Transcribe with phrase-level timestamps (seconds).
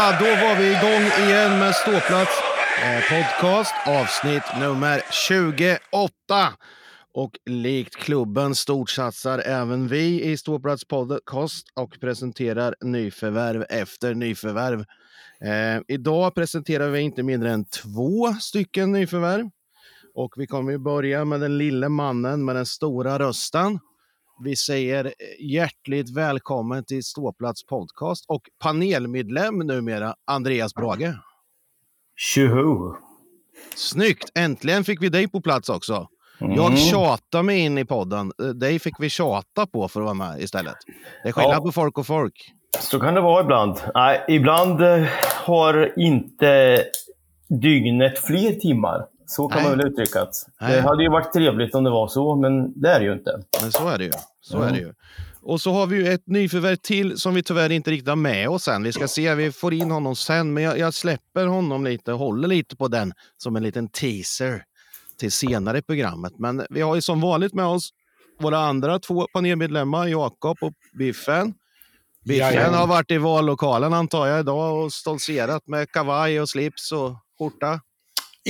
[0.00, 2.30] Ja, då var vi igång igen med Ståplats
[2.84, 5.80] eh, podcast, avsnitt nummer 28.
[7.14, 14.80] Och likt klubben storsatsar även vi i Ståplats podcast och presenterar nyförvärv efter nyförvärv.
[15.44, 19.50] Eh, idag presenterar vi inte mindre än två stycken nyförvärv.
[20.14, 23.78] Och vi kommer ju börja med den lille mannen med den stora rösten.
[24.44, 31.14] Vi säger hjärtligt välkommen till Ståplats podcast och panelmedlem numera, Andreas Brage.
[32.16, 32.96] Tjoho!
[33.76, 34.30] Snyggt!
[34.34, 36.08] Äntligen fick vi dig på plats också.
[36.40, 36.54] Mm.
[36.54, 38.32] Jag tjatade mig in i podden.
[38.54, 40.76] Dig fick vi tjata på för att vara med istället.
[41.22, 41.60] Det är skillnad ja.
[41.60, 42.52] på folk och folk.
[42.80, 43.80] Så kan det vara ibland.
[43.94, 45.06] Nej, ibland eh,
[45.44, 46.82] har inte
[47.48, 49.06] dygnet fler timmar.
[49.30, 49.70] Så kan Nej.
[49.70, 50.66] man väl uttrycka det.
[50.66, 53.42] Det hade ju varit trevligt om det var så, men det är det ju inte.
[53.62, 54.12] Men så är det ju.
[54.40, 54.68] Så mm.
[54.68, 54.92] är det ju.
[55.42, 58.48] Och så har vi ju ett nyförvärv till som vi tyvärr inte riktigt har med
[58.48, 58.82] oss än.
[58.82, 62.18] Vi ska se, vi får in honom sen, men jag, jag släpper honom lite och
[62.18, 64.62] håller lite på den som en liten teaser
[65.18, 66.32] till senare i programmet.
[66.38, 67.90] Men vi har ju som vanligt med oss
[68.40, 71.54] våra andra två panelmedlemmar, Jakob och Biffen.
[72.24, 72.74] Biffen Jajamän.
[72.74, 77.80] har varit i vallokalen antar jag idag och stoltserat med kavaj och slips och skjorta.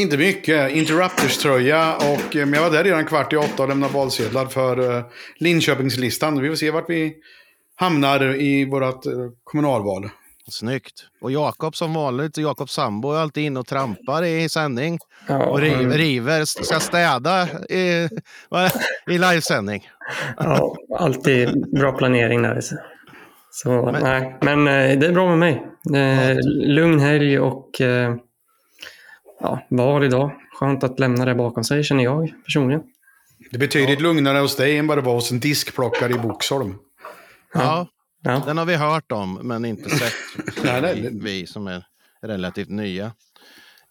[0.00, 0.70] Inte mycket.
[0.70, 4.80] Interrupters-tröja och eh, men jag var där redan kvart i åtta och lämnade valsedlar för
[4.80, 5.04] uh,
[5.36, 6.42] Linköpingslistan.
[6.42, 7.14] Vi får se vart vi
[7.76, 10.08] hamnar i vårt uh, kommunalval.
[10.50, 11.06] Snyggt.
[11.20, 14.98] Och Jakob som vanligt, Jakob sambo är alltid inne och trampar i sändning.
[15.26, 18.08] Ja, och river, river, ska städa i,
[19.10, 19.88] i livesändning.
[20.36, 22.60] Ja, alltid bra planering där.
[23.50, 24.38] Så, men, nej.
[24.40, 24.64] men
[25.00, 25.66] det är bra med mig.
[25.94, 28.14] Eh, lugn helg och eh,
[29.40, 30.30] ja, val idag.
[30.52, 32.82] Skönt att lämna det bakom sig känner jag personligen.
[33.50, 34.02] Det är betydligt ja.
[34.02, 36.74] lugnare hos dig än vad det var hos en diskplockare i Boxholm.
[37.54, 37.88] Ja,
[38.22, 40.12] ja, den har vi hört om men inte sett.
[40.64, 41.10] nej, nej.
[41.12, 41.84] Vi som är
[42.22, 43.12] relativt nya.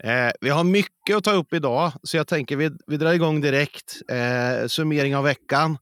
[0.04, 3.42] Eh, vi har mycket att ta upp idag, så jag tänker vi, vi drar igång
[3.42, 4.02] direkt.
[4.08, 5.78] Eh, summering av veckan.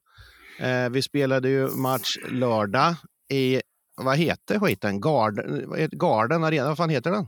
[0.59, 2.95] Eh, vi spelade ju match lördag
[3.29, 3.61] i,
[3.97, 5.01] vad heter skiten?
[5.01, 7.27] Garden, Garden Arena, vad fan heter den?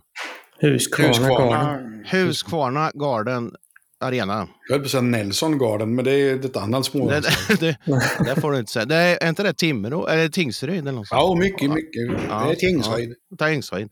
[0.61, 2.05] Huskvarna, Garden.
[2.11, 3.51] Huskvarna Garden
[3.99, 4.47] Arena.
[4.67, 7.23] Jag höll på att säga Nelson Garden, men det är ett annat småland.
[7.23, 7.77] Det, det,
[8.25, 8.85] det, får du inte säga.
[8.85, 10.07] Det är, är inte det Timrå?
[10.07, 10.79] Eller Tingsryd?
[10.79, 12.21] Eller något ja, mycket, mycket.
[12.29, 13.15] Ja, det är Tingsryd.
[13.29, 13.89] Ja, Tingsryd.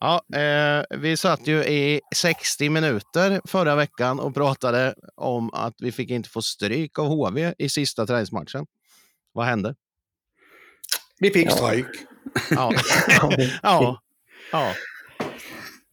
[0.00, 5.92] Ja, eh, vi satt ju i 60 minuter förra veckan och pratade om att vi
[5.92, 8.66] fick inte få stryk av HV i sista träningsmatchen.
[9.32, 9.74] Vad hände?
[11.18, 11.86] Vi fick stryk.
[12.50, 12.72] Ja.
[13.62, 14.02] ja.
[14.52, 14.74] ja.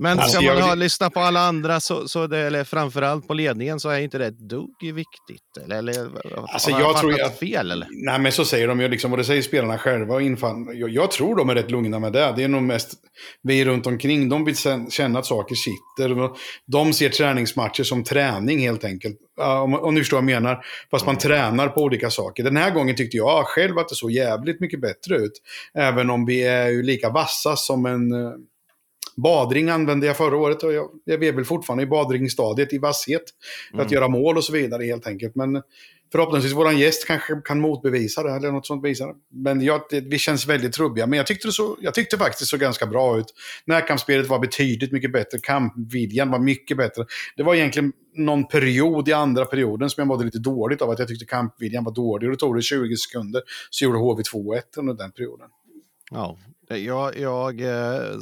[0.01, 3.33] Men alltså, ska man ha, lyssna på alla andra, så, så det, eller framförallt på
[3.33, 5.57] ledningen, så är inte det ett dugg viktigt?
[5.63, 6.09] Eller, eller
[6.53, 7.71] alltså, har jag tror jag fel?
[7.71, 7.87] Eller?
[7.91, 10.15] Nej, men så säger de ju, liksom, och det säger spelarna själva.
[10.15, 12.33] Och infall, jag, jag, tror de är rätt lugna med det.
[12.35, 12.93] Det är nog mest
[13.43, 14.29] vi runt omkring.
[14.29, 14.55] De vill
[14.89, 16.29] känna att saker sitter.
[16.67, 19.17] De ser träningsmatcher som träning helt enkelt.
[19.37, 20.65] Om, om ni förstår vad jag menar.
[20.91, 22.43] Fast man tränar på olika saker.
[22.43, 25.33] Den här gången tyckte jag själv att det såg jävligt mycket bättre ut.
[25.73, 28.31] Även om vi är ju lika vassa som en eh,
[29.21, 33.23] Badring använde jag förra året och jag, jag är väl fortfarande i badringstadiet i vasshet.
[33.69, 33.85] För mm.
[33.85, 35.35] att göra mål och så vidare helt enkelt.
[35.35, 35.61] Men
[36.11, 39.13] förhoppningsvis vår gäst kanske kan motbevisa det eller något sånt visar.
[39.29, 41.07] Men jag, det, vi känns väldigt trubbiga.
[41.07, 43.33] Men jag tyckte, det så, jag tyckte faktiskt såg ganska bra ut.
[43.65, 45.39] Närkampsspelet var betydligt mycket bättre.
[45.39, 47.05] Kampviljan var mycket bättre.
[47.37, 50.89] Det var egentligen någon period i andra perioden som jag mådde lite dåligt av.
[50.89, 52.29] Att jag tyckte kampviljan var dålig.
[52.29, 53.41] Och då tog det 20 sekunder.
[53.69, 55.47] Så gjorde HV 2-1 under den perioden.
[56.11, 56.37] Ja,
[56.77, 57.61] jag, jag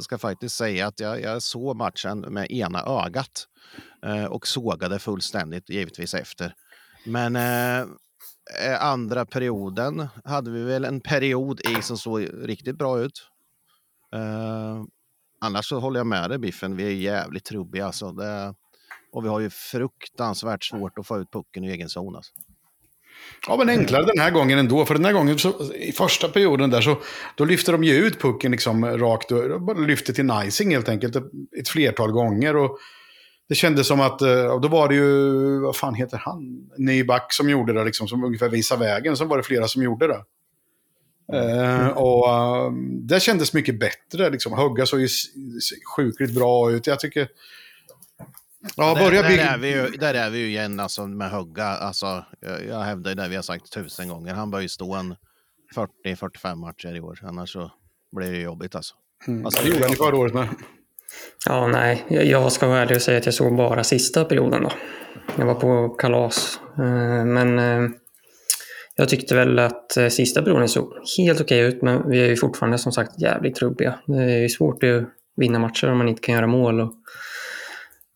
[0.02, 3.46] ska faktiskt säga att jag, jag såg matchen med ena ögat
[4.06, 6.54] eh, och sågade fullständigt, givetvis efter.
[7.06, 7.80] Men eh,
[8.66, 13.28] eh, andra perioden hade vi väl en period i som såg riktigt bra ut.
[14.14, 14.82] Eh,
[15.40, 18.12] annars så håller jag med dig Biffen, vi är jävligt trubbiga alltså.
[18.12, 18.54] Det,
[19.12, 22.16] och vi har ju fruktansvärt svårt att få ut pucken i egen zon.
[22.16, 22.32] Alltså.
[23.46, 24.84] Ja, men enklare den här gången ändå.
[24.84, 26.96] För den här gången, så, i första perioden där, så
[27.34, 29.28] då lyfter de ju ut pucken liksom rakt.
[29.60, 31.16] Bara lyfter till nicing helt enkelt
[31.60, 32.56] ett flertal gånger.
[32.56, 32.78] Och
[33.48, 36.70] det kändes som att, eh, då var det ju, vad fan heter han?
[36.78, 39.16] Nyback som gjorde det, liksom, som ungefär visade vägen.
[39.16, 40.24] Så var det flera som gjorde det.
[41.32, 41.80] Mm.
[41.80, 44.30] Uh, och uh, det kändes mycket bättre.
[44.30, 44.52] Liksom.
[44.52, 45.08] Hugga såg ju
[45.96, 46.86] sjukligt bra ut.
[46.86, 47.28] Jag tycker
[48.76, 49.44] Ja, börja bygga...
[49.44, 51.66] där, är vi ju, där är vi ju igen alltså, med hugga.
[51.66, 54.34] Alltså, jag, jag hävdar det vi har sagt tusen gånger.
[54.34, 55.16] Han bör ju stå en
[56.04, 57.18] 40-45 matcher i år.
[57.22, 57.70] Annars så
[58.16, 58.94] blir det jobbigt alltså.
[59.26, 59.44] Mm.
[59.44, 60.48] alltså det gjorde han förra året med.
[61.46, 62.04] Ja, nej.
[62.08, 64.72] Jag ska vara ärlig och säga att jag såg bara sista perioden då.
[65.38, 66.60] Jag var på kalas.
[66.78, 67.90] Eh, men eh,
[68.96, 72.36] jag tyckte väl att eh, sista perioden såg helt okej ut, men vi är ju
[72.36, 73.98] fortfarande som sagt jävligt trubbiga.
[74.06, 75.04] Det är svårt att
[75.36, 76.80] vinna matcher om man inte kan göra mål.
[76.80, 76.94] Och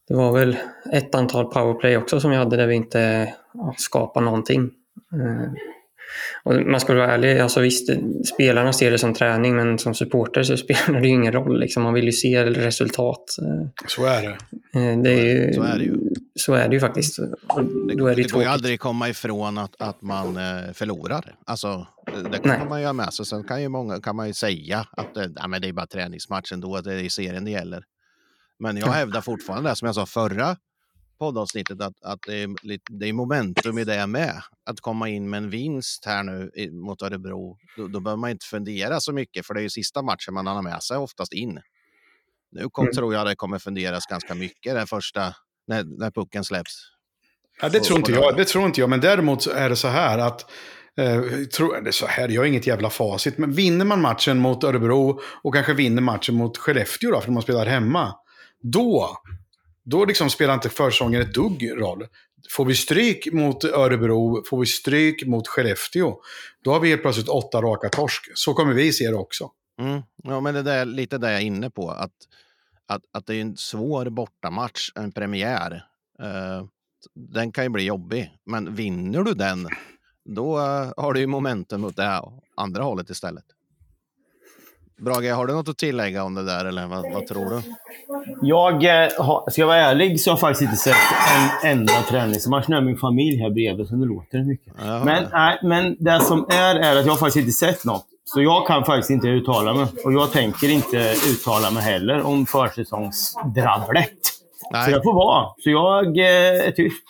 [0.08, 0.56] det var väl
[0.92, 4.70] ett antal powerplay också som vi hade där vi inte ja, skapade någonting.
[5.12, 5.52] Eh,
[6.42, 7.90] och man ska vara ärlig, alltså visst,
[8.34, 11.60] spelarna ser det som träning men som supporter så spelar det ju ingen roll.
[11.60, 11.82] Liksom.
[11.82, 13.24] Man vill ju se resultat.
[13.86, 14.38] Så är det.
[14.80, 15.98] Eh, det är ju, så är det ju.
[16.34, 17.16] Så är det ju faktiskt.
[17.16, 21.34] Det, det, det går ju aldrig komma ifrån att, att man eh, förlorar.
[21.46, 21.86] Alltså,
[22.32, 22.68] det kan Nej.
[22.68, 23.26] man ju ha med sig.
[23.26, 26.52] Sen kan, ju många, kan man ju säga att ja, men det är bara träningsmatch
[26.52, 27.82] ändå, att det är serien det gäller.
[28.58, 30.56] Men jag hävdar fortfarande som jag sa förra
[31.18, 32.48] poddavsnittet att, att det, är,
[32.98, 34.42] det är momentum i det med.
[34.66, 38.46] Att komma in med en vinst här nu mot Örebro, då, då behöver man inte
[38.46, 41.60] fundera så mycket för det är ju sista matchen man har med sig oftast in.
[42.52, 42.94] Nu kom, mm.
[42.94, 45.34] tror jag det kommer funderas ganska mycket den första,
[45.66, 46.72] när, när pucken släpps.
[47.60, 50.18] Ja, det, tror inte jag, det tror inte jag, men däremot är det så här
[50.18, 50.50] att
[50.96, 51.22] Eh,
[51.56, 54.64] tror, det är så här, jag har inget jävla facit, men vinner man matchen mot
[54.64, 58.14] Örebro och kanske vinner matchen mot Skellefteå då, för man spelar hemma.
[58.72, 59.18] Då
[59.84, 62.06] då liksom spelar inte försäsongen ett dugg roll.
[62.50, 66.16] Får vi stryk mot Örebro, får vi stryk mot Skellefteå,
[66.64, 68.30] då har vi helt plötsligt åtta raka torsk.
[68.34, 69.50] Så kommer vi se det också.
[69.80, 70.02] Mm.
[70.16, 71.90] Ja, men det är lite det jag är inne på.
[71.90, 72.12] Att,
[72.86, 75.84] att, att det är en svår bortamatch, en premiär.
[76.22, 76.66] Uh,
[77.14, 79.68] den kan ju bli jobbig, men vinner du den,
[80.24, 82.22] då uh, har du ju momentum åt det
[82.56, 83.44] andra hållet istället.
[84.96, 87.62] Brage, har du något att tillägga om det där eller vad, vad tror du?
[88.42, 89.08] Jag, eh,
[89.48, 90.96] ska jag vara ärlig så har jag faktiskt inte sett
[91.62, 92.68] en enda träningsmatch.
[92.68, 94.72] Nu är min familj här bredvid så nu låter det mycket.
[95.04, 98.06] Men, nej, men det som är, är att jag faktiskt inte sett något.
[98.24, 99.86] Så jag kan faktiskt inte uttala mig.
[100.04, 104.10] Och jag tänker inte uttala mig heller om försäsongsdrabblet.
[104.84, 105.46] Så det får vara.
[105.58, 107.02] Så jag eh, är tyst.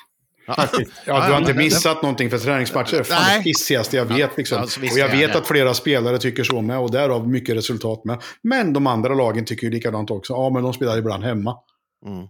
[0.46, 0.92] Faktiskt.
[1.06, 2.92] Ja, du har inte missat någonting för träningsmatcher.
[2.92, 4.36] Det är fan det pissigaste jag vet.
[4.36, 4.62] Liksom.
[4.62, 8.22] Och jag vet att flera spelare tycker så med och därav mycket resultat med.
[8.42, 10.32] Men de andra lagen tycker ju likadant också.
[10.32, 11.58] Ja, men de spelar ibland hemma.
[12.06, 12.28] Mm.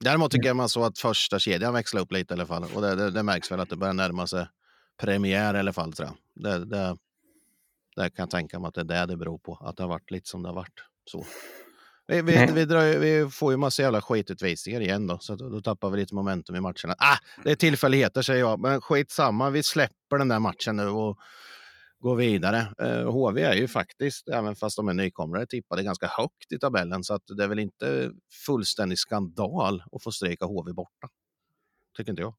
[0.00, 2.64] Däremot tycker jag man så att första kedjan växlar upp lite i alla fall.
[2.74, 4.46] Och det, det, det, märks väl att det börjar närma sig
[5.00, 6.42] premiär i alla fall tror jag.
[6.44, 6.96] Det, det,
[7.96, 9.58] det kan jag tänka mig att det är det det beror på.
[9.60, 10.80] Att det har varit lite som det har varit.
[11.10, 11.26] Så.
[12.08, 15.60] Vi, vi, vi, drar, vi, får ju massa jävla skitutvisningar igen då, så då, då,
[15.60, 16.94] tappar vi lite momentum i matcherna.
[16.98, 19.50] Ah, det är tillfälligheter säger jag, men skitsamma.
[19.50, 21.18] Vi släpper den där matchen nu och
[21.98, 22.66] går vidare.
[22.82, 27.04] Eh, HV är ju faktiskt, även fast de är nykomlingar, tippade ganska högt i tabellen,
[27.04, 28.10] så att det är väl inte
[28.46, 31.08] fullständig skandal att få stryka HV borta.
[31.96, 32.34] Tycker inte jag.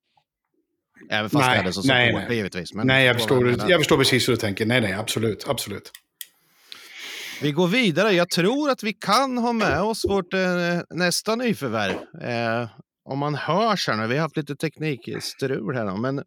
[1.09, 2.35] Även fast nej, det är så nej, nej.
[2.35, 2.73] givetvis.
[2.73, 4.65] Men nej, jag förstår, jag förstår precis hur du tänker.
[4.65, 5.45] Nej, nej, absolut.
[5.47, 5.91] absolut.
[7.41, 8.11] Vi går vidare.
[8.11, 10.39] Jag tror att vi kan ha med oss vårt eh,
[10.89, 12.21] nästa nyförvärv.
[12.21, 12.69] Eh,
[13.05, 14.07] om man hörs här nu.
[14.07, 15.85] Vi har haft lite teknikstrul här.
[15.85, 16.19] Då, men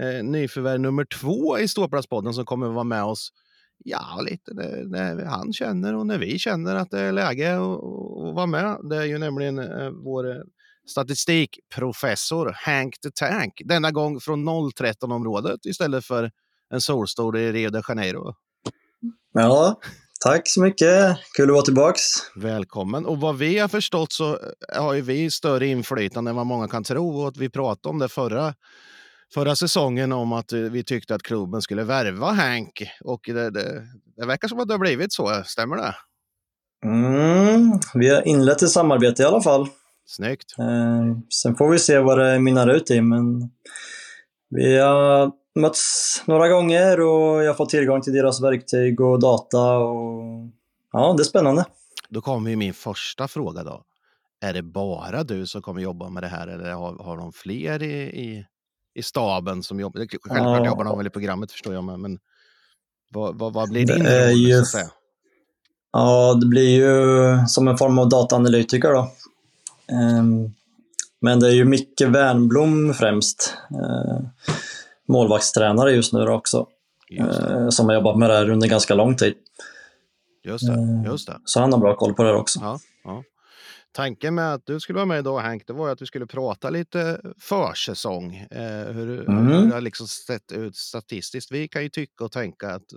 [0.00, 3.28] eh, nyförvärv nummer två i Ståplatspodden som kommer att vara med oss.
[3.84, 7.60] Ja, lite när, när, han känner och när vi känner att det är läge att,
[7.62, 8.76] att vara med.
[8.90, 10.42] Det är ju nämligen eh, vår eh,
[10.86, 13.62] statistikprofessor Hank the Tank.
[13.64, 16.30] Denna gång från 013-området istället för
[16.70, 18.34] en solstol i Rio de Janeiro.
[19.32, 19.80] Ja,
[20.24, 21.16] Tack så mycket.
[21.36, 22.02] Kul att vara tillbaks.
[22.36, 23.06] Välkommen.
[23.06, 24.38] Och vad vi har förstått så
[24.76, 27.20] har ju vi större inflytande än vad många kan tro.
[27.20, 28.54] Och att vi pratade om det förra,
[29.34, 32.82] förra säsongen om att vi tyckte att klubben skulle värva Hank.
[33.04, 33.82] Och det, det,
[34.16, 35.42] det verkar som att det har blivit så.
[35.46, 35.94] Stämmer det?
[36.84, 39.68] Mm, vi har inlett ett samarbete i alla fall.
[40.06, 40.54] Snyggt.
[40.58, 43.00] Eh, sen får vi se vad det mynnar ut i.
[43.00, 43.50] Men
[44.50, 49.76] vi har mötts några gånger och jag har fått tillgång till deras verktyg och data.
[49.76, 50.48] Och...
[50.92, 51.64] Ja, det är spännande.
[52.08, 53.82] Då kommer min första fråga då.
[54.40, 57.82] Är det bara du som kommer jobba med det här eller har, har de fler
[57.82, 58.46] i, i,
[58.94, 59.98] i staben som jobbar?
[60.00, 60.66] Självklart ja.
[60.66, 62.18] jobbar de väl i programmet förstår jag, men
[63.10, 64.30] vad, vad, vad blir din roll?
[64.30, 64.64] Ju...
[65.92, 69.10] Ja, det blir ju som en form av dataanalytiker då.
[69.92, 70.54] Um,
[71.20, 73.56] men det är ju Micke Wernblom främst.
[75.12, 76.66] Målvaktstränare just nu också.
[77.18, 79.34] Eh, som har jobbat med det här under ganska lång tid.
[80.44, 81.40] Just det, eh, just det.
[81.44, 82.60] Så han har bra koll på det också.
[82.62, 83.22] Ja, ja.
[83.92, 86.70] Tanken med att du skulle vara med idag Hank, det var att vi skulle prata
[86.70, 88.36] lite försäsong.
[88.50, 89.46] Eh, hur, mm.
[89.46, 91.52] hur det har liksom sett ut statistiskt.
[91.52, 92.92] Vi kan ju tycka och tänka att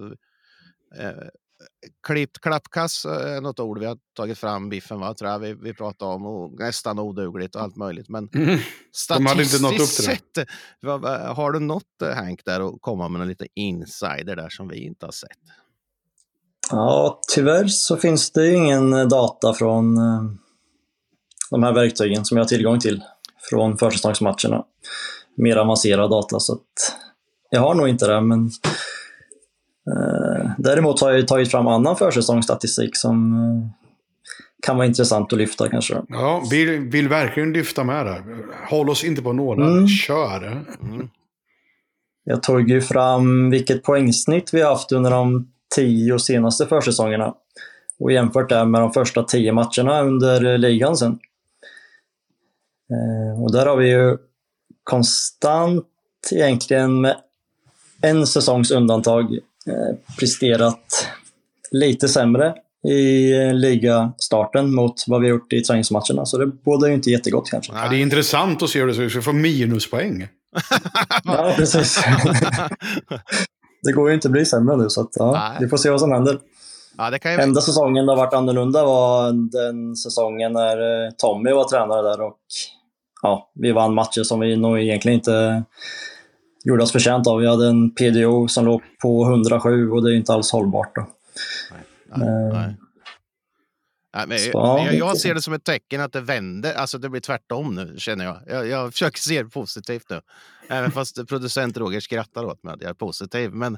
[2.07, 5.39] klippt klappkass är något ord vi har tagit fram, biffen, va, tror jag.
[5.39, 8.09] Vi, vi pratar om och nästan odugligt och allt möjligt.
[8.09, 8.59] Men mm.
[8.95, 10.47] statistiskt sett,
[11.35, 14.85] har du något eh, Hank där att komma med en lite insider där som vi
[14.85, 15.29] inte har sett?
[16.71, 20.23] Ja, tyvärr så finns det ingen eh, data från eh,
[21.51, 23.03] de här verktygen som jag har tillgång till
[23.49, 24.63] från försäsongsmatcherna.
[25.37, 26.95] Mer avancerad data, så att
[27.49, 28.71] jag har nog inte det, men Eh,
[30.57, 33.85] däremot har jag tagit fram annan försäsongsstatistik som, eh,
[34.65, 36.01] kan vara intressant att lyfta kanske.
[36.07, 38.23] Ja, vi vill verkligen lyfta med det.
[38.69, 39.65] Håll oss inte på några.
[39.65, 39.87] Mm.
[39.87, 40.65] Kör!
[40.81, 41.09] Mm.
[42.23, 47.33] Jag tog ju fram vilket poängsnitt vi har haft under de tio senaste försäsongerna
[47.99, 51.19] och jämfört det med de första tio matcherna under ligan sen.
[52.91, 54.17] Eh, och där har vi ju
[54.83, 55.85] konstant,
[56.31, 57.17] egentligen med
[58.01, 59.39] en säsongs undantag, eh,
[60.19, 61.07] presterat
[61.71, 62.53] lite sämre
[62.87, 66.25] i ligastarten mot vad vi gjort i träningsmatcherna.
[66.25, 67.73] Så det bådar ju inte jättegott kanske.
[67.73, 69.15] Ja, det är intressant att se hur det ser ut.
[69.15, 70.27] Vi får minuspoäng.
[71.23, 72.03] ja, precis.
[73.83, 75.99] det går ju inte att bli sämre nu, så att, ja, vi får se vad
[75.99, 76.39] som händer.
[76.97, 77.41] Ja, det ju...
[77.41, 82.21] Enda säsongen det har varit annorlunda var den säsongen när eh, Tommy var tränare där
[82.21, 82.37] och
[83.21, 85.63] ja, vi vann matcher som vi nog egentligen inte
[86.65, 87.39] gjorde oss förtjänt av.
[87.39, 90.95] Vi hade en PDO som låg på 107 och det är inte alls hållbart.
[90.95, 91.07] Då.
[91.71, 91.81] Nej,
[92.15, 92.75] nej, nej.
[94.15, 96.73] Nej, men jag, jag, ser det som ett tecken att det vänder.
[96.73, 98.41] Alltså det blir tvärtom nu, känner jag.
[98.47, 100.21] Jag, jag försöker se det positivt nu.
[100.69, 103.51] Även fast producent Roger skrattar åt mig att jag är positiv.
[103.51, 103.77] Men,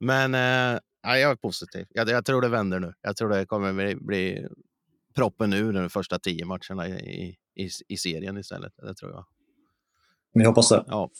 [0.00, 1.86] men eh, jag är positiv.
[1.90, 2.94] Jag, jag, tror det vänder nu.
[3.00, 4.46] Jag tror det kommer bli, bli
[5.14, 8.72] proppen ur de första tio matcherna i, i, i serien istället.
[8.76, 9.24] Det tror jag.
[10.34, 10.84] Vi hoppas det.
[10.86, 11.10] Ja.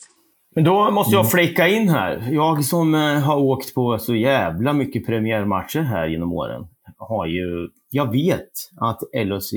[0.57, 1.31] Men då måste jag mm.
[1.31, 2.29] flika in här.
[2.31, 6.67] Jag som eh, har åkt på så jävla mycket premiärmatcher här genom åren.
[6.99, 9.53] Har ju, jag vet att LHC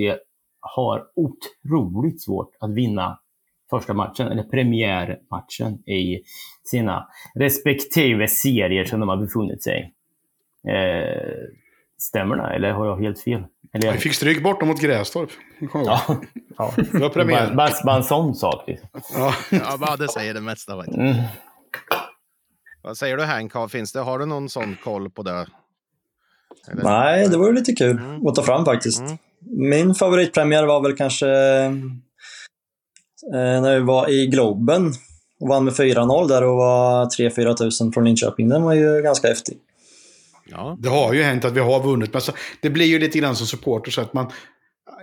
[0.59, 3.19] har otroligt svårt att vinna
[3.69, 6.21] första matchen, eller premiärmatchen i
[6.63, 9.93] sina respektive serier som de har befunnit sig.
[10.67, 11.33] Eh,
[11.99, 12.55] stämmer det?
[12.55, 13.43] Eller har jag helt fel?
[13.73, 13.91] Eller...
[13.91, 15.29] Vi fick stryk borta mot Grästorp.
[15.73, 16.19] Ja,
[16.57, 16.73] ja.
[16.91, 17.53] Det var premiär.
[17.55, 18.63] Bara, bara en sån sak.
[18.67, 18.89] Liksom.
[19.13, 19.33] Ja.
[19.51, 20.73] ja, bara det säger det mesta.
[20.73, 21.15] Mm.
[22.81, 23.71] Vad säger du Hank?
[23.71, 25.47] Finns det, har du någon sån koll på det?
[26.71, 26.83] Eller?
[26.83, 28.27] Nej, det vore lite kul mm.
[28.27, 29.01] att ta fram faktiskt.
[29.01, 29.17] Mm.
[29.41, 31.71] Min favoritpremiär var väl kanske eh,
[33.33, 34.91] när vi var i Globen
[35.39, 38.49] och vann med 4-0 där och var 3-4 tusen från Linköping.
[38.49, 39.57] Den var ju ganska häftig.
[40.51, 40.77] Ja.
[40.79, 43.35] Det har ju hänt att vi har vunnit, men så, det blir ju lite grann
[43.35, 44.25] som supporter så att man,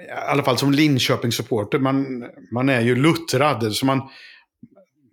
[0.08, 3.72] i alla fall som Linköping-supporter, man, man är ju luttrad.
[3.74, 4.08] Så man,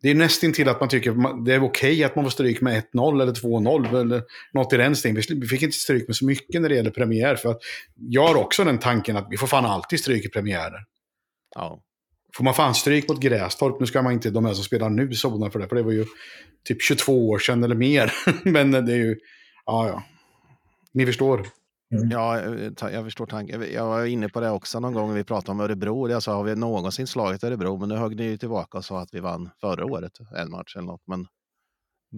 [0.01, 2.83] det är nästan till att man tycker det är okej att man får stryk med
[2.93, 4.23] 1-0 eller 2-0 eller
[4.53, 5.23] något i den stilen.
[5.29, 7.35] Vi fick inte stryk med så mycket när det gäller premiär.
[7.35, 7.59] För att
[7.95, 10.79] jag har också den tanken att vi får fan alltid stryk i premiärer.
[11.55, 11.81] Ja.
[12.37, 15.13] Får man fan stryk mot Grästorp, nu ska man inte, de här som spelar nu,
[15.13, 16.05] sona för det, för det var ju
[16.67, 18.13] typ 22 år sedan eller mer.
[18.43, 19.15] Men det är ju,
[19.65, 20.03] ja ja.
[20.93, 21.47] Ni förstår.
[21.93, 22.09] Mm.
[22.11, 22.39] Ja,
[22.91, 23.65] jag förstår tanken.
[23.73, 26.09] Jag var inne på det också någon gång när vi pratade om Örebro.
[26.09, 27.77] Jag sa, har vi någonsin slagit Örebro?
[27.77, 30.75] Men nu högg ni ju tillbaka och sa att vi vann förra året, en match
[30.75, 31.01] eller något.
[31.07, 31.25] Men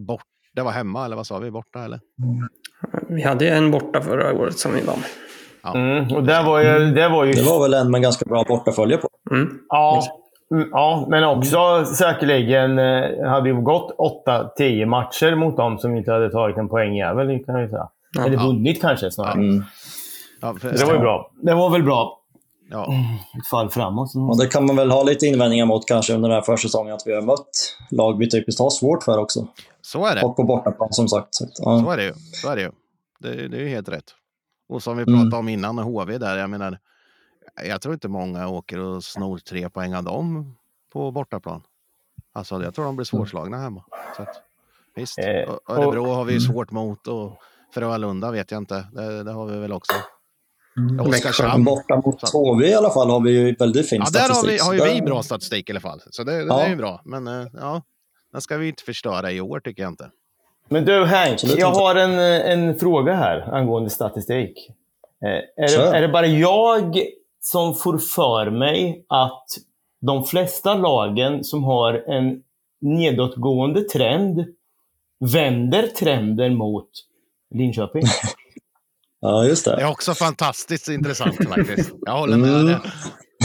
[0.08, 0.22] bort,
[0.54, 1.52] det var hemma, eller vad sa vi?
[1.52, 2.00] Borta, eller?
[3.10, 5.04] Vi hade en borta förra året som vi vann.
[5.64, 5.76] Ja.
[5.76, 7.32] Mm, och det var, ju, det, var ju...
[7.32, 9.10] det var väl en med ganska bra bortafölje på.
[9.32, 9.60] Mm.
[9.70, 10.04] Ja,
[10.52, 13.96] mm, ja, men också säkerligen eh, hade vi gått
[14.58, 17.90] 8-10 matcher mot dem som inte hade tagit en poängjävel, kan jag säga.
[18.16, 18.26] Ja.
[18.26, 19.34] Eller vunnit kanske snarare.
[19.34, 19.64] Mm.
[20.42, 21.32] Ja, för, det var ju bra.
[21.42, 22.22] Det var väl bra.
[22.70, 22.94] Ja.
[23.40, 24.16] Ett fall framåt.
[24.16, 27.04] Och det kan man väl ha lite invändningar mot kanske under den här försäsongen, att
[27.06, 29.48] vi har mött lag vi typiskt har svårt för också.
[29.82, 30.22] Så är det.
[30.22, 31.36] Och på bortaplan som sagt.
[31.36, 31.84] Så, ja.
[31.86, 32.14] så är det ju.
[32.14, 32.72] Så är det ju.
[33.20, 34.16] Det, det är ju helt rätt.
[34.70, 35.14] Och som vi mm.
[35.14, 35.40] pratade mm.
[35.40, 36.80] om innan, HV där, jag menar,
[37.68, 40.56] jag tror inte många åker och snor tre poäng av dem
[40.94, 41.62] på bortaplan.
[42.34, 43.84] Alltså, jag tror de blir svårslagna hemma.
[44.18, 44.42] Så att,
[44.96, 47.08] visst, eh, Örebro har vi ju svårt mot.
[47.08, 47.42] Och,
[47.76, 48.88] Frölunda vet jag inte.
[48.94, 49.94] Det, det har vi väl också.
[50.78, 51.00] Mm.
[51.00, 51.64] Oskarshamn.
[51.64, 54.60] Borta mot HV i alla fall har vi ju väldigt fin ja, statistik.
[54.60, 56.02] Där har, vi, har ju vi bra statistik i alla fall.
[56.10, 56.58] Så det, ja.
[56.58, 57.02] det är ju bra.
[57.06, 57.82] Men eh, ja,
[58.32, 60.10] den ska vi inte förstöra i år tycker jag inte.
[60.70, 64.70] Men du Hank, jag har en, en fråga här angående statistik.
[65.24, 67.02] Eh, är, det, är det bara jag
[67.42, 69.46] som får för mig att
[70.02, 72.42] de flesta lagen som har en
[72.82, 74.46] nedåtgående trend
[75.20, 76.90] vänder trenden mot
[77.56, 78.04] Linköping.
[79.22, 79.76] ja, just det.
[79.76, 81.92] Det är också fantastiskt intressant faktiskt.
[82.06, 82.50] Jag håller med.
[82.50, 82.80] Mm.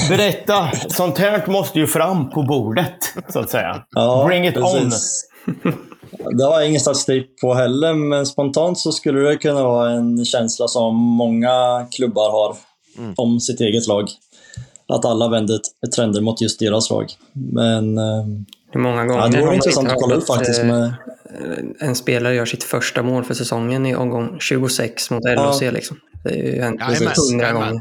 [0.09, 0.71] Berätta!
[0.89, 3.85] Sånt här måste ju fram på bordet, så att säga.
[3.91, 5.25] Ja, Bring it precis.
[5.47, 5.73] on!
[6.39, 10.25] Det har jag ingen statistik på heller, men spontant så skulle det kunna vara en
[10.25, 12.57] känsla som många klubbar har
[12.99, 13.15] mm.
[13.17, 14.09] om sitt eget lag.
[14.89, 15.61] Att alla vänder
[15.95, 17.07] trender mot just deras lag.
[17.33, 17.99] Men...
[18.71, 20.65] Eh, Hur många gånger ja, det vore intressant att kolla upp faktiskt.
[20.65, 20.83] Med...
[20.85, 25.63] Eh, en spelare gör sitt första mål för säsongen i omgång 26 mot LHC.
[25.63, 25.71] Ja.
[25.71, 25.97] Liksom.
[26.25, 26.81] Det är ju hänt
[27.31, 27.81] hundra gånger.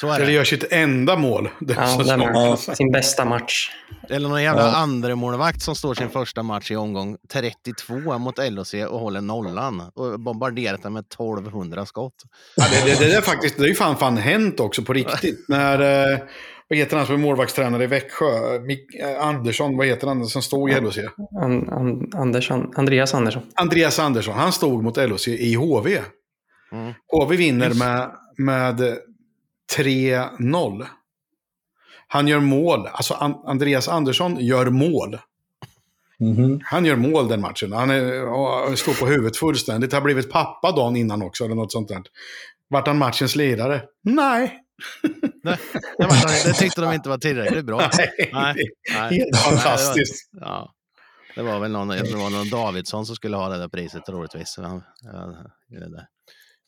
[0.00, 0.24] Så är det.
[0.24, 1.48] Eller gör sitt enda mål.
[1.60, 3.70] Ja, den sin bästa match.
[4.08, 4.76] Eller någon jävla ja.
[4.76, 9.82] andremålvakt som står sin första match i omgång 32 mot LOC och håller nollan.
[9.94, 12.14] Och bombarderat den med 1200 skott.
[12.56, 15.48] Ja, det, det, det, är faktiskt, det är ju fan, fan hänt också på riktigt.
[15.48, 16.18] När, eh,
[16.68, 18.58] vad heter han som är målvaktstränare i Växjö?
[18.60, 20.98] Mik eh, Andersson, vad heter han som stod i LOC?
[21.42, 23.42] An, an, Andersson, Andreas Andersson.
[23.54, 25.98] Andreas Andersson, han stod mot LOC i HV.
[26.72, 26.92] Mm.
[27.12, 28.98] HV vinner med, med
[29.76, 30.86] 3-0.
[32.08, 32.86] Han gör mål.
[32.86, 33.14] Alltså
[33.46, 35.18] Andreas Andersson gör mål.
[36.20, 36.60] Mm -hmm.
[36.64, 37.72] Han gör mål den matchen.
[37.72, 39.92] Han är, står på huvudet fullständigt.
[39.92, 42.02] Har blivit pappa dagen innan också, eller något sånt där.
[42.68, 43.82] Vart han matchens ledare?
[44.02, 44.58] Nej.
[45.42, 45.58] Nej,
[46.44, 47.90] det, tyckte de inte var tillräckligt bra.
[47.98, 48.70] Nej, nej.
[49.18, 50.30] Helt fantastiskt.
[50.32, 50.74] Nej, det, var, ja,
[51.34, 53.68] det var väl någon, jag tror det var någon Davidsson som skulle ha det där
[53.68, 54.54] priset troligtvis.
[54.58, 54.82] Ja,
[55.68, 56.06] det där.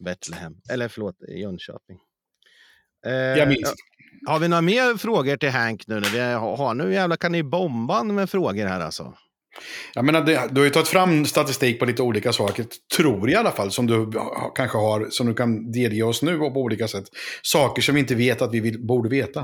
[0.04, 1.98] Betlehem, eller förlåt, Jönköping.
[3.06, 3.74] Eh, jag minns.
[4.26, 6.00] Har vi några mer frågor till Hank nu?
[6.00, 9.14] När vi har, nu jävlar kan ni bomba med frågor här alltså.
[9.94, 12.66] Jag menar, det, du har ju tagit fram statistik på lite olika saker,
[12.96, 14.12] tror jag i alla fall, som du
[14.54, 17.04] kanske har, som du kan delge oss nu på olika sätt.
[17.42, 19.40] Saker som vi inte vet att vi vill, borde veta.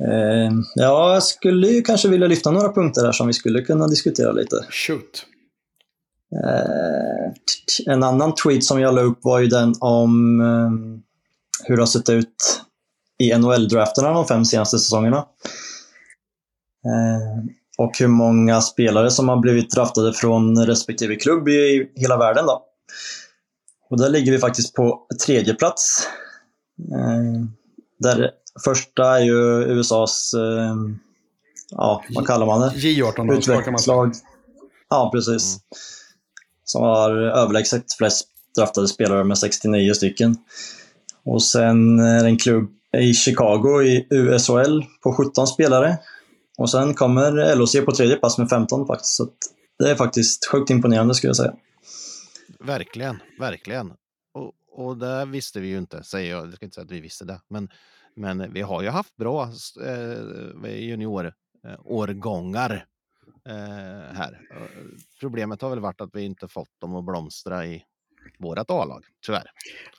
[0.00, 3.86] Eh, ja, jag skulle ju kanske vilja lyfta några punkter här som vi skulle kunna
[3.86, 4.56] diskutera lite.
[4.70, 5.26] Shoot.
[6.32, 7.32] Eh,
[7.86, 10.70] en annan tweet som jag la upp var ju den om eh,
[11.66, 12.62] hur det har sett ut
[13.18, 15.16] i NHL-drafterna de fem senaste säsongerna.
[16.84, 17.44] Eh,
[17.78, 22.46] och hur många spelare som har blivit draftade från respektive klubb i hela världen.
[22.46, 22.64] Då.
[23.90, 26.08] Och där ligger vi faktiskt på tredje plats.
[27.98, 28.30] Där
[28.64, 30.34] första är ju USAs,
[31.70, 32.68] ja vad kallar man det?
[32.68, 34.14] J18 Utvecklingslag.
[34.88, 35.56] Ja, precis.
[35.56, 35.60] Mm
[36.70, 40.36] som har överlägset flest draftade spelare med 69 stycken.
[41.24, 45.98] Och sen är det en klubb i Chicago i USHL på 17 spelare.
[46.58, 49.14] Och sen kommer LOC på tredje pass med 15 faktiskt.
[49.14, 49.28] Så
[49.78, 51.54] det är faktiskt sjukt imponerande skulle jag säga.
[52.60, 53.92] Verkligen, verkligen.
[54.34, 56.46] Och, och det visste vi ju inte, säger jag.
[56.46, 57.40] Jag ska inte säga att vi visste det.
[57.48, 57.68] Men,
[58.16, 59.50] men vi har ju haft bra
[59.84, 60.18] eh,
[60.74, 62.80] juniorårgångar eh,
[64.14, 64.40] här.
[65.20, 67.82] Problemet har väl varit att vi inte fått dem att blomstra i
[68.38, 69.50] vårat A-lag, tyvärr.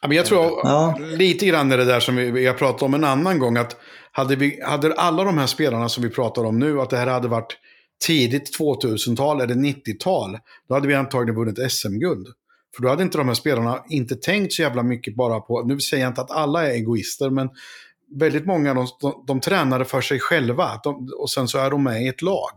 [0.01, 0.97] Jag tror ja.
[0.99, 3.57] lite grann är det där som vi, vi har pratat om en annan gång.
[3.57, 3.77] att
[4.11, 7.07] hade, vi, hade alla de här spelarna som vi pratar om nu, att det här
[7.07, 7.57] hade varit
[8.05, 12.27] tidigt 2000-tal eller 90-tal, då hade vi antagligen vunnit SM-guld.
[12.75, 15.79] För då hade inte de här spelarna inte tänkt så jävla mycket bara på, nu
[15.79, 17.49] säger jag inte att alla är egoister, men
[18.15, 20.79] väldigt många de, de, de tränade för sig själva.
[20.83, 22.51] De, och sen så är de med i ett lag.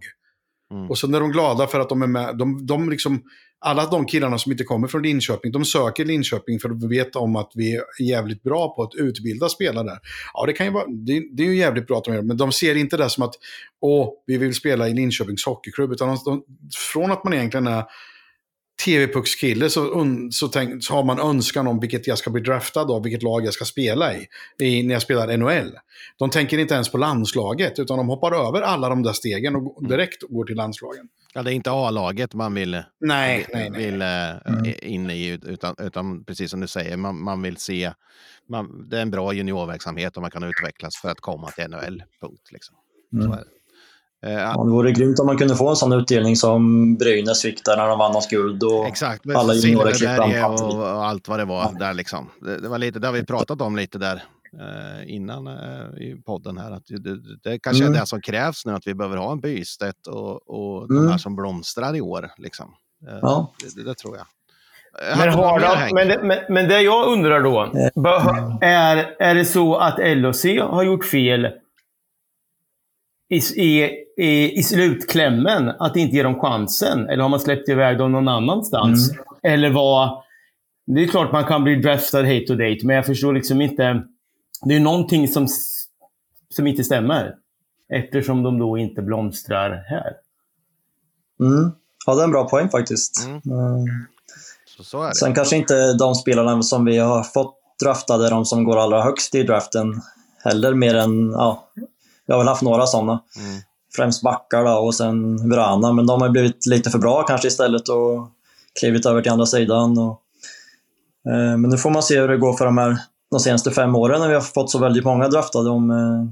[0.72, 0.90] Mm.
[0.90, 2.38] Och sen är de glada för att de är med.
[2.38, 3.22] De, de liksom,
[3.60, 7.36] alla de killarna som inte kommer från Linköping, de söker Linköping för att veta om
[7.36, 9.98] att vi är jävligt bra på att utbilda spelare där.
[10.34, 12.36] Ja, det kan ju vara, det, det är ju jävligt bra att de gör men
[12.36, 13.34] de ser inte det som att,
[13.80, 16.44] åh, vi vill spela i Linköpings hockeyklubb, utan de, de,
[16.92, 17.84] från att man egentligen är
[18.84, 20.48] TV-puckskille så, så,
[20.80, 23.64] så har man önskan om vilket jag ska bli draftad av, vilket lag jag ska
[23.64, 24.26] spela i,
[24.58, 25.78] i, när jag spelar NHL.
[26.18, 29.78] De tänker inte ens på landslaget, utan de hoppar över alla de där stegen och
[29.78, 29.90] mm.
[29.90, 31.08] direkt går till landslagen.
[31.34, 33.84] Ja, det är inte A-laget man vill, nej, vill, nej, nej.
[33.84, 34.74] vill mm.
[34.82, 37.92] in i, utan, utan precis som du säger, man, man vill se,
[38.48, 42.02] man, det är en bra juniorverksamhet och man kan utvecklas för att komma till NHL.
[42.20, 42.52] Punkt.
[42.52, 42.76] Liksom.
[43.12, 43.26] Mm.
[43.26, 43.42] Så är det.
[43.42, 43.58] Eh,
[44.30, 47.76] ja, det vore grymt om man kunde få en sån utdelning som Brynäs fick där
[47.76, 48.62] när de vann oss guld.
[48.62, 51.78] Och Exakt, med alla juniorer och, och allt vad det var ja.
[51.78, 52.30] där liksom.
[52.40, 54.22] Det, det, var lite, det har vi pratat om lite där
[54.60, 56.70] eh, innan eh, i podden här.
[56.70, 57.94] Att det, det kanske mm.
[57.94, 61.04] är det som krävs nu, att vi behöver ha en Bystedt och, och mm.
[61.04, 62.30] de här som blomstrar i år.
[62.36, 62.74] Liksom.
[63.08, 63.52] Eh, ja.
[63.76, 64.26] det, det, tror jag.
[65.18, 67.72] Men, har de, men, det, men, men det jag undrar då,
[68.60, 71.48] är, är det så att LOC har gjort fel
[73.32, 77.08] i, i, i, i slutklämmen att inte ge dem chansen?
[77.08, 79.10] Eller har man släppt iväg dem någon annanstans?
[79.10, 79.24] Mm.
[79.42, 80.22] Eller vad...
[80.86, 84.02] Det är klart man kan bli draftad hate to date, men jag förstår liksom inte.
[84.64, 85.48] Det är någonting som,
[86.54, 87.34] som inte stämmer.
[87.92, 90.12] Eftersom de då inte blomstrar här.
[91.40, 91.72] Mm.
[92.06, 93.24] Ja, det är en bra poäng faktiskt.
[93.26, 93.40] Mm.
[93.46, 93.86] Mm.
[94.66, 98.78] Så, så Sen kanske inte de spelarna som vi har fått draftade, de som går
[98.78, 100.00] allra högst i draften
[100.44, 101.68] heller, mer än ja,
[102.26, 103.22] vi har väl haft några sådana.
[103.36, 103.60] Mm.
[103.96, 107.88] Främst backar då, och sen Vrana, men de har blivit lite för bra kanske istället
[107.88, 108.28] och
[108.80, 109.98] klivit över till andra sidan.
[109.98, 110.20] Och,
[111.32, 112.98] eh, men nu får man se hur det går för de här
[113.30, 115.68] de senaste fem åren när vi har fått så väldigt många draftade.
[115.68, 116.24] De, eh,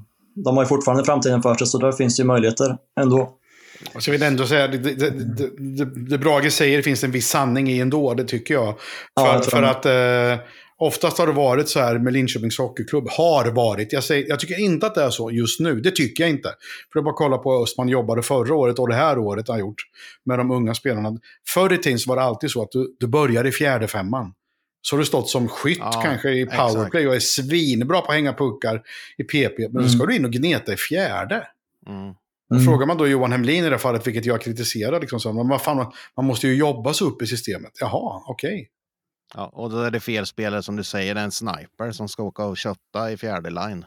[0.45, 3.31] de har ju fortfarande framtiden för sig, så där finns det ju möjligheter ändå.
[3.95, 5.11] Och så vill jag ändå säga, det, det,
[5.59, 8.67] det, det Brage säger finns en viss sanning i ändå, det tycker jag.
[8.67, 8.77] För,
[9.15, 10.47] ja, jag för att eh,
[10.83, 13.09] Oftast har det varit så här med Linköpings Hockeyklubb.
[13.11, 13.93] Har varit.
[13.93, 15.81] Jag, säger, jag tycker inte att det är så just nu.
[15.81, 16.49] Det tycker jag inte.
[16.93, 19.19] För det är bara att kolla på hur Östman jobbade förra året och det här
[19.19, 19.83] året har gjort
[20.25, 21.19] med de unga spelarna.
[21.49, 24.33] Förr i tiden så var det alltid så att du, du börjar i fjärde femman.
[24.83, 28.15] Så har du stått som skytt ja, kanske i powerplay och är svinbra på att
[28.15, 28.83] hänga puckar
[29.19, 29.59] i PP.
[29.59, 29.83] Men mm.
[29.83, 31.47] då ska du in och gneta i fjärde.
[31.87, 32.15] Mm.
[32.53, 32.65] Mm.
[32.65, 35.63] Frågar man då Johan Hemlin i det fallet, vilket jag kritiserar, liksom så, men vad
[35.63, 37.73] fan, man måste ju jobba sig upp i systemet.
[37.81, 38.55] Jaha, okej.
[38.55, 38.67] Okay.
[39.35, 42.45] Ja, och då är det fel spelare som du säger, en sniper som ska åka
[42.45, 43.85] och kötta i fjärde line.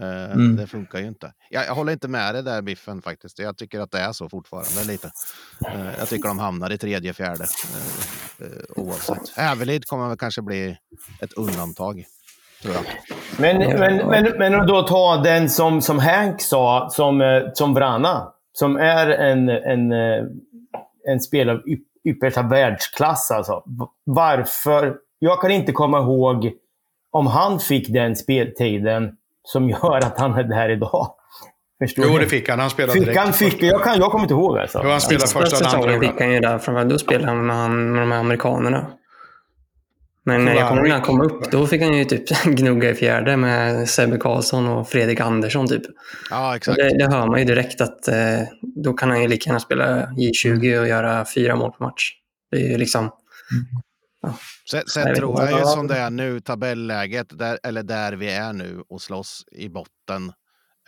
[0.00, 0.56] Uh, mm.
[0.56, 1.32] Det funkar ju inte.
[1.50, 3.38] Jag, jag, håller inte med dig där Biffen faktiskt.
[3.38, 5.10] Jag tycker att det är så fortfarande lite.
[5.74, 7.44] Uh, jag tycker de hamnar i tredje, fjärde
[8.42, 9.36] uh, oavsett.
[9.36, 10.76] Hävelid kommer väl kanske bli
[11.20, 12.04] ett undantag.
[13.38, 18.32] Men, men, men, men då ta den som, som Hank sa, som, som Vrana.
[18.52, 19.92] Som är en, en,
[21.08, 21.62] en spelare av
[22.04, 23.30] yppersta världsklass.
[23.30, 23.62] Alltså.
[24.04, 24.96] Varför?
[25.18, 26.52] Jag kan inte komma ihåg
[27.10, 29.12] om han fick den speltiden
[29.44, 31.14] som gör att han är där idag.
[31.82, 32.58] Förstår jo, det fick han.
[32.58, 33.20] Han spelade fick direkt.
[33.20, 34.80] Han, fick, jag, kan, jag kommer inte ihåg alltså.
[34.84, 36.84] Jo, han spelade första säsongen fick han ju där.
[36.84, 38.86] Då spelade han med, han, med de här amerikanerna.
[40.24, 42.94] Men när jag kommer när han kom upp, då fick han ju typ gnugga i
[42.94, 45.68] fjärde med Sebbe Karlsson och Fredrik Andersson.
[45.68, 45.82] Typ.
[46.30, 46.76] Ja, exakt.
[46.76, 50.06] Det, det, hör man ju direkt att eh, då kan han ju lika gärna spela
[50.06, 52.12] J20 och göra fyra mål på match.
[52.50, 53.10] Det är ju liksom...
[54.22, 54.34] Ja.
[54.70, 58.52] Sen, sen tror jag ju som det är nu, tabelläget, där, eller där vi är
[58.52, 60.32] nu och slåss i botten.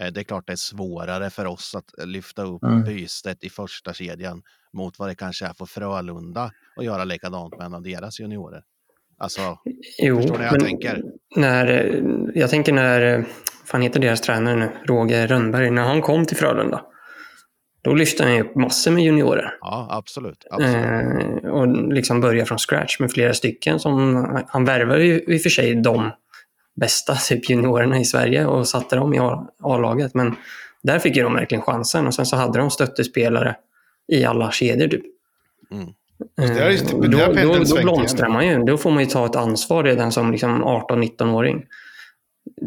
[0.01, 2.85] Eh, det är klart det är svårare för oss att lyfta upp mm.
[2.85, 4.43] Bystedt i första kedjan
[4.73, 8.63] mot vad det kanske är för Frölunda och göra likadant med en av deras juniorer.
[9.19, 9.59] Alltså,
[9.99, 11.03] jo, förstår ni hur jag tänker?
[11.37, 11.95] När,
[12.35, 13.25] jag tänker när,
[13.65, 16.85] fan heter deras tränare nu, Roger Rönnberg, när han kom till Frölunda.
[17.83, 19.57] Då lyfte han upp massor med juniorer.
[19.61, 20.47] Ja, absolut.
[20.51, 21.45] absolut.
[21.45, 23.81] Eh, och liksom börja från scratch med flera stycken.
[23.81, 26.11] Som, han värvade ju i och för sig de
[26.77, 29.19] bästa typ juniorerna i Sverige och satte dem i
[29.63, 30.15] A-laget.
[30.15, 30.37] Men
[30.83, 33.57] där fick ju de verkligen chansen och sen så hade de stöttespelare
[34.09, 34.89] i alla kedjor.
[34.89, 35.05] Typ.
[35.71, 35.89] Mm.
[36.39, 38.65] Eh, då, då, då blomstrar man ju.
[38.65, 41.65] Då får man ju ta ett ansvar redan som liksom 18-19-åring.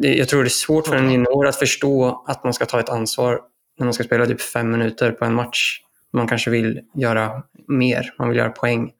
[0.01, 2.89] Jag tror det är svårt för en junior att förstå att man ska ta ett
[2.89, 3.39] ansvar
[3.79, 5.81] när man ska spela typ fem minuter på en match.
[6.13, 8.91] Man kanske vill göra mer, man vill göra poäng.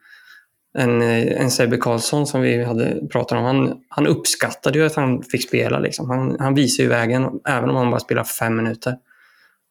[0.78, 4.96] En, eh, en Sebbe Karlsson som vi hade pratat om, han, han uppskattade ju att
[4.96, 5.80] han fick spela.
[5.80, 6.10] Liksom.
[6.10, 8.96] Han, han visade ju vägen, även om han bara spelade fem minuter.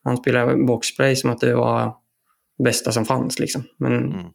[0.05, 1.95] Han spelade boxplay som att det var
[2.65, 3.39] bästa som fanns.
[3.39, 3.65] Liksom.
[3.79, 4.27] Men mm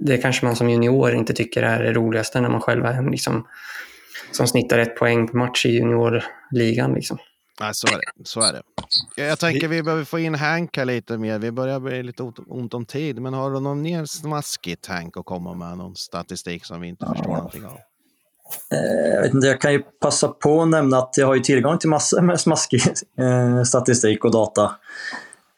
[0.00, 3.46] det kanske man som junior inte tycker är det roligaste när man själv är liksom,
[4.32, 6.92] som snittar ett poäng per match i juniorligan.
[6.92, 7.18] Liksom.
[7.60, 8.24] Nej, så är det.
[8.24, 8.62] Så är det.
[9.16, 11.38] Jag tänker vi behöver få in Hank här lite mer.
[11.38, 13.20] Vi börjar bli lite ont om tid.
[13.22, 15.78] Men har du någon mer smaskigt Hank att komma med?
[15.78, 17.14] Någon statistik som vi inte ja.
[17.14, 17.78] förstår någonting av?
[18.72, 21.40] Eh, jag, vet inte, jag kan ju passa på att nämna att jag har ju
[21.40, 22.82] tillgång till massor med smaskig
[23.18, 24.76] eh, statistik och data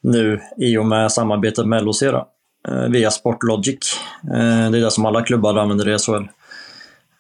[0.01, 2.01] nu i och med samarbetet med LOC.
[2.01, 2.29] Då.
[2.69, 4.01] Eh, via Sportlogic.
[4.25, 6.29] Eh, det är det som alla klubbar använder i SHL.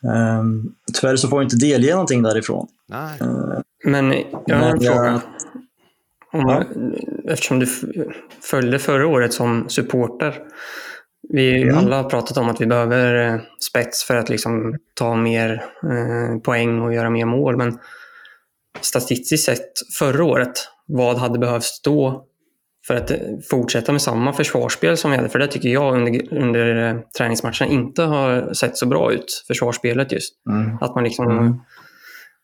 [0.08, 2.66] Ehm, tyvärr så får jag inte delge någonting därifrån.
[2.88, 3.18] Nej.
[3.20, 4.14] Eh, Men
[4.46, 5.20] jag har en fråga.
[6.32, 6.64] Ja.
[7.28, 7.66] Eftersom du
[8.42, 10.38] följde förra året som supporter.
[11.28, 11.78] Vi mm.
[11.78, 15.64] alla har pratat om att vi behöver spets för att liksom ta mer
[16.40, 17.56] poäng och göra mer mål.
[17.56, 17.78] Men
[18.80, 20.52] statistiskt sett förra året,
[20.86, 22.26] vad hade behövts då
[22.90, 23.18] för att eh,
[23.50, 25.28] fortsätta med samma försvarsspel som vi hade.
[25.28, 30.12] För det tycker jag under, under eh, träningsmatcherna inte har sett så bra ut, försvarsspelet
[30.12, 30.34] just.
[30.48, 30.76] Mm.
[30.80, 31.30] Att man liksom...
[31.30, 31.54] Mm.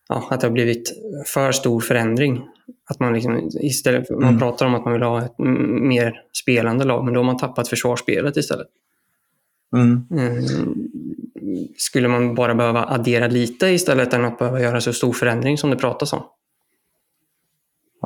[0.09, 0.93] Ja, att det har blivit
[1.27, 2.45] för stor förändring.
[2.91, 4.23] Att man liksom, istället, mm.
[4.23, 7.37] man pratar om att man vill ha ett mer spelande lag, men då har man
[7.37, 8.67] tappat försvarsspelet istället.
[9.77, 10.07] Mm.
[10.11, 10.45] mm.
[11.77, 15.71] Skulle man bara behöva addera lite istället än att behöva göra så stor förändring som
[15.71, 16.23] det pratas om?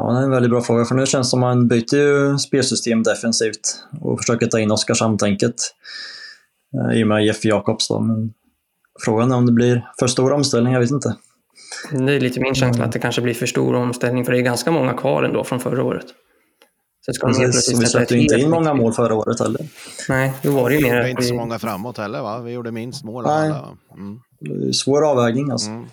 [0.03, 0.85] Ja, det är en väldigt bra fråga.
[0.85, 4.71] För nu känns det som att man byter ju spelsystem defensivt och försöker ta in
[4.71, 5.55] Oskarshamn-tänket.
[6.75, 8.01] Eh, I och med Jeff Jakobs då.
[8.01, 8.33] Men
[9.05, 11.17] frågan är om det blir för stor omställning, jag vet inte.
[11.91, 14.43] Det är lite min känsla att det kanske blir för stor omställning, för det är
[14.43, 16.07] ganska många kvar ändå från förra året.
[17.07, 19.67] Så ska Precis, vi släppte inte in många mål förra året heller.
[20.09, 20.91] Nej, då var det ju mer...
[20.91, 22.39] Vi gjorde inte så många framåt heller va?
[22.39, 23.25] Vi gjorde minst mål.
[23.27, 23.53] Nej.
[23.97, 24.73] Mm.
[24.73, 25.71] Svår avvägning alltså.
[25.71, 25.87] Mm.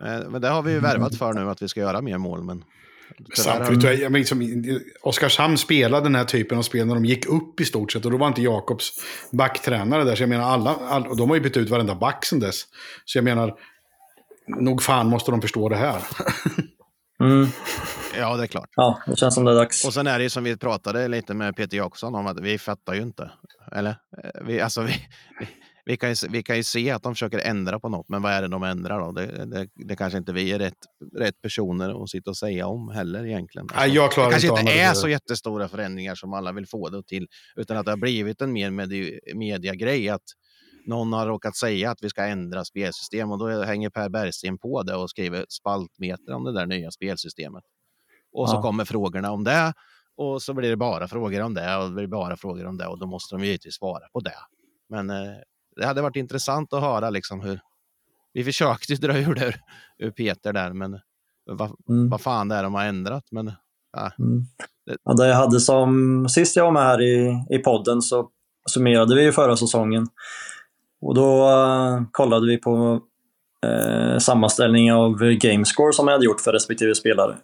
[0.00, 2.44] Eh, men det har vi ju värvat för nu, att vi ska göra mer mål.
[2.44, 2.64] Men
[3.34, 3.92] Samtidigt, har...
[3.92, 4.58] jag, liksom,
[5.02, 8.04] Oskarshamn spelade den här typen av spel när de gick upp i stort sett.
[8.04, 8.92] Och då var inte Jakobs
[9.32, 10.16] backtränare där.
[10.16, 12.64] Så jag menar, alla, all, och de har ju bytt ut varenda back sen dess.
[13.04, 13.54] Så jag menar,
[14.60, 16.02] nog fan måste de förstå det här.
[17.20, 17.48] mm.
[18.18, 18.68] Ja, det är klart.
[18.76, 19.84] Ja, det känns som det är dags.
[19.84, 22.58] Och sen är det ju som vi pratade lite med Peter Jakobsson om, att vi
[22.58, 23.30] fattar ju inte.
[23.72, 23.90] Eller?
[23.90, 24.94] Eh, vi, alltså, vi,
[25.86, 28.32] vi, kan ju, vi kan ju se att de försöker ändra på något, men vad
[28.32, 29.12] är det de ändrar då?
[29.12, 30.78] Det, det, det kanske inte vi är rätt,
[31.16, 33.64] rätt personer att sitta och säga om heller egentligen.
[33.64, 36.66] Alltså, Nej, jag klarar det kanske inte inte är så jättestora förändringar som alla vill
[36.66, 40.22] få det till, utan att det har blivit en mer medi mediagrej att
[40.86, 44.82] någon har råkat säga att vi ska ändra spelsystem och då hänger Per Bergsten på
[44.82, 47.64] det och skriver spaltmeter om det där nya spelsystemet.
[48.32, 49.72] Och så kommer frågorna om det
[50.16, 52.86] och så blir det bara frågor om det och det blir bara frågor om det
[52.86, 54.38] och då måste de givetvis svara på det.
[54.88, 55.36] Men eh,
[55.76, 57.60] det hade varit intressant att höra liksom hur
[58.32, 59.54] vi försökte dra ur det
[59.98, 61.00] ur Peter där, men
[61.46, 62.08] vad, mm.
[62.08, 63.24] vad fan det är de har ändrat.
[63.30, 63.52] Men,
[63.92, 64.12] ja.
[64.18, 64.44] Mm.
[65.04, 68.28] Ja, det jag hade som, sist jag var med här i, i podden så
[68.70, 70.06] summerade vi förra säsongen.
[71.00, 73.00] Och då uh, kollade vi på
[73.66, 77.36] uh, sammanställning av gamescore som jag hade gjort för respektive spelare.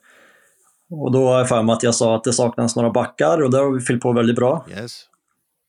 [0.90, 3.50] Och då har jag för mig att jag sa att det saknas några backar och
[3.50, 4.66] det har vi fyllt på väldigt bra.
[4.70, 5.08] Yes.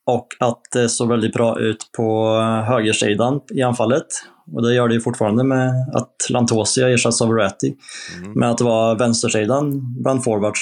[0.06, 2.38] Och att det såg väldigt bra ut på
[2.68, 4.06] högersidan i anfallet.
[4.54, 7.76] Och det gör det ju fortfarande med att Lantosia ersätts av Ratti.
[8.18, 8.32] Mm.
[8.32, 10.62] Men att det var vänstersidan bland forwards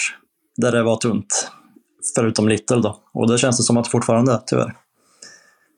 [0.57, 1.51] där det var tunt.
[2.15, 2.99] Förutom Little då.
[3.13, 4.73] Och det känns det som att det fortfarande är, tyvärr.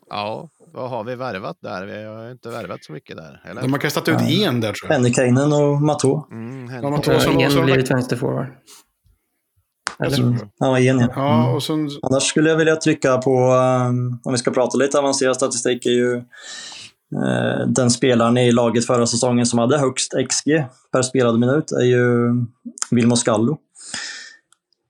[0.09, 1.85] Ja, vad har vi värvat där?
[1.85, 3.41] Vi har inte värvat så mycket där.
[3.45, 3.61] Eller?
[3.61, 4.47] De har kastat ut ja.
[4.47, 4.97] en där tror jag.
[4.97, 6.27] Hennikainen och Mato.
[6.31, 8.47] Mm, ja, Mato som, en blivit vänsterforward.
[9.99, 10.37] Eller?
[10.57, 11.07] Ja, en ja.
[11.15, 11.89] ja och sen...
[12.01, 13.53] Annars skulle jag vilja trycka på,
[13.89, 18.85] um, om vi ska prata lite avancerad statistik, är ju uh, den spelaren i laget
[18.85, 20.49] förra säsongen som hade högst XG
[20.91, 22.29] per spelad minut är ju
[22.91, 23.57] Vilmo Scallo.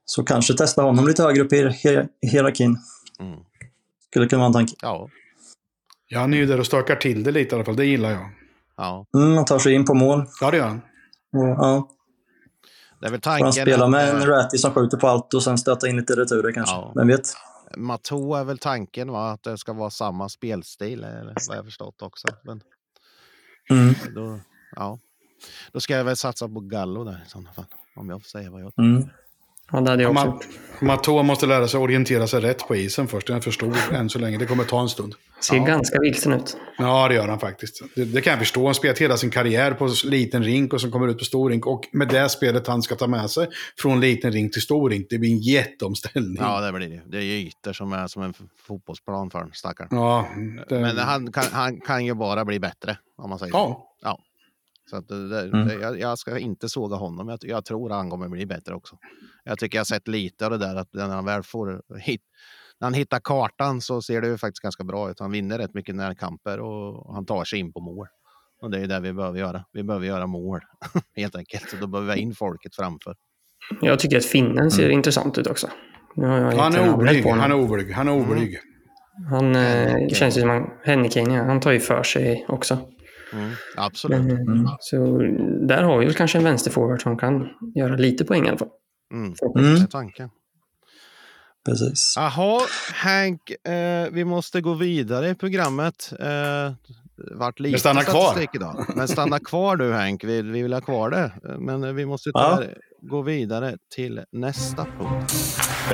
[0.04, 2.78] Så kanske testa honom lite högre upp i hier hierarkin.
[3.20, 3.38] Mm.
[4.10, 4.74] Skulle kunna vara en tanke.
[4.82, 5.08] Ja.
[6.08, 7.76] ja, han är ju där och stökar till det lite i alla fall.
[7.76, 8.30] Det gillar jag.
[8.76, 9.06] Ja.
[9.14, 10.24] Mm, han tar sig in på mål.
[10.40, 10.80] Ja, det gör han.
[11.32, 11.88] Ja.
[13.04, 13.44] Det är väl tanken.
[13.44, 16.52] Han spelar med en Ratty som skjuter på allt och sen stöta in lite returer
[16.52, 16.74] kanske.
[16.74, 16.92] Ja.
[16.94, 17.32] Vem vet?
[17.76, 19.30] Mato är väl tanken va?
[19.30, 22.28] att det ska vara samma spelstil, eller vad jag förstått också.
[22.44, 22.62] Men,
[23.70, 23.94] mm.
[24.14, 24.40] då,
[24.76, 24.98] ja.
[25.72, 27.64] då ska jag väl satsa på Gallo där i sådana fall.
[27.96, 28.82] Om jag får säga vad jag tycker.
[28.82, 29.08] Mm.
[29.72, 30.48] Ja, det hade jag också.
[30.80, 33.26] Mato måste lära sig orientera sig rätt på isen först.
[33.26, 34.38] Den är för stor än så länge.
[34.38, 35.14] Det kommer ta en stund.
[35.40, 35.64] Ser ja.
[35.64, 36.56] ganska vilsen ut.
[36.78, 37.82] Ja, det gör han faktiskt.
[37.94, 38.64] Det, det kan jag förstå.
[38.64, 41.66] Han spelat hela sin karriär på liten rink och som kommer ut på stor rink.
[41.66, 43.48] Och med det spelet han ska ta med sig
[43.78, 45.06] från liten rink till stor rink.
[45.10, 46.36] Det blir en jätteomställning.
[46.40, 47.02] Ja, det blir det.
[47.06, 48.34] Det är ytor som är som en
[48.66, 49.88] fotbollsplan för honom, stackaren.
[49.92, 50.28] Ja,
[50.68, 50.80] det...
[50.80, 53.66] Men han kan, han kan ju bara bli bättre, om man säger ja.
[53.66, 54.06] så.
[54.08, 54.18] Ja.
[54.90, 55.68] Så att det, mm.
[55.68, 57.28] det, jag, jag, ska inte såga honom.
[57.28, 58.98] Jag, jag tror han kommer bli bättre också.
[59.44, 62.22] Jag tycker jag har sett lite av det där att när han väl får hit,
[62.80, 65.20] när han hittar kartan så ser det ju faktiskt ganska bra ut.
[65.20, 68.06] Han vinner rätt mycket närkamper och han tar sig in på mål.
[68.62, 69.64] Och det är det vi behöver göra.
[69.72, 70.60] Vi behöver göra mål
[71.16, 71.70] helt enkelt.
[71.70, 73.14] Så då behöver vi ha in folket framför.
[73.80, 74.96] Jag tycker att finnen ser mm.
[74.96, 75.68] intressant ut också.
[76.16, 77.92] han, är oblyg, han är oblyg.
[77.92, 78.48] Han är oblyg.
[78.48, 78.64] Mm.
[79.30, 82.78] Han eh, känns ju som han, Henniken, ja, han tar ju för sig också.
[83.32, 84.24] Mm, absolut.
[84.24, 84.66] Men, mm.
[84.80, 85.18] Så
[85.66, 88.68] där har vi väl kanske en vänsterforward som kan göra lite poäng i alla fall.
[89.14, 89.34] Mm.
[89.56, 89.74] Mm.
[89.74, 90.30] Det är tanken.
[91.66, 92.14] Precis.
[92.16, 92.60] Jaha,
[92.94, 96.12] Hank, eh, vi måste gå vidare i programmet.
[96.20, 96.72] Eh,
[97.16, 98.48] vart lite Men stanna kvar.
[98.52, 98.86] Idag.
[98.96, 101.32] Men stanna kvar du Hank, vi, vi vill ha kvar det.
[101.58, 102.62] Men vi måste ja.
[103.02, 105.34] gå vidare till nästa punkt.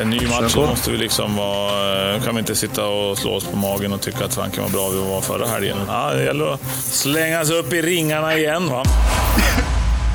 [0.00, 3.46] En ny match så måste vi liksom vara, kan vi inte sitta och slå oss
[3.46, 5.76] på magen och tycka att fanken var bra vi var förra helgen.
[5.86, 8.66] Ja, det gäller att slänga sig upp i ringarna igen.
[8.66, 8.82] Va?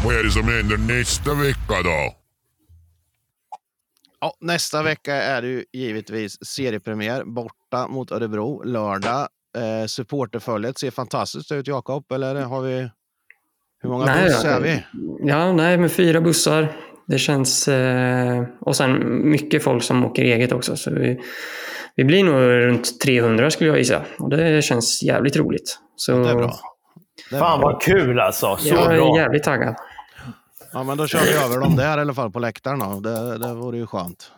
[0.06, 2.25] Vad är det som händer nästa vecka då?
[4.26, 9.28] Ja, nästa vecka är det ju givetvis seriepremiär borta mot Örebro lördag.
[9.58, 12.12] Eh, supporterföljet ser fantastiskt ut, Jakob.
[12.12, 12.90] Eller har vi...
[13.82, 14.84] Hur många nej, bussar är vi?
[15.20, 16.72] Ja, nej, med fyra bussar.
[17.08, 17.68] Det känns...
[17.68, 20.76] Eh, och sen mycket folk som åker eget också.
[20.76, 21.20] Så vi,
[21.96, 24.02] vi blir nog runt 300 skulle jag gissa.
[24.20, 25.80] Och det känns jävligt roligt.
[25.96, 26.54] Så, det är bra.
[27.30, 27.72] Det är Fan bra.
[27.72, 28.56] vad kul alltså.
[28.56, 29.76] Så jag är jävligt taggad.
[30.76, 33.02] Ja, men då kör vi över dem där i alla fall på läktaren.
[33.02, 34.32] Det, det vore ju skönt.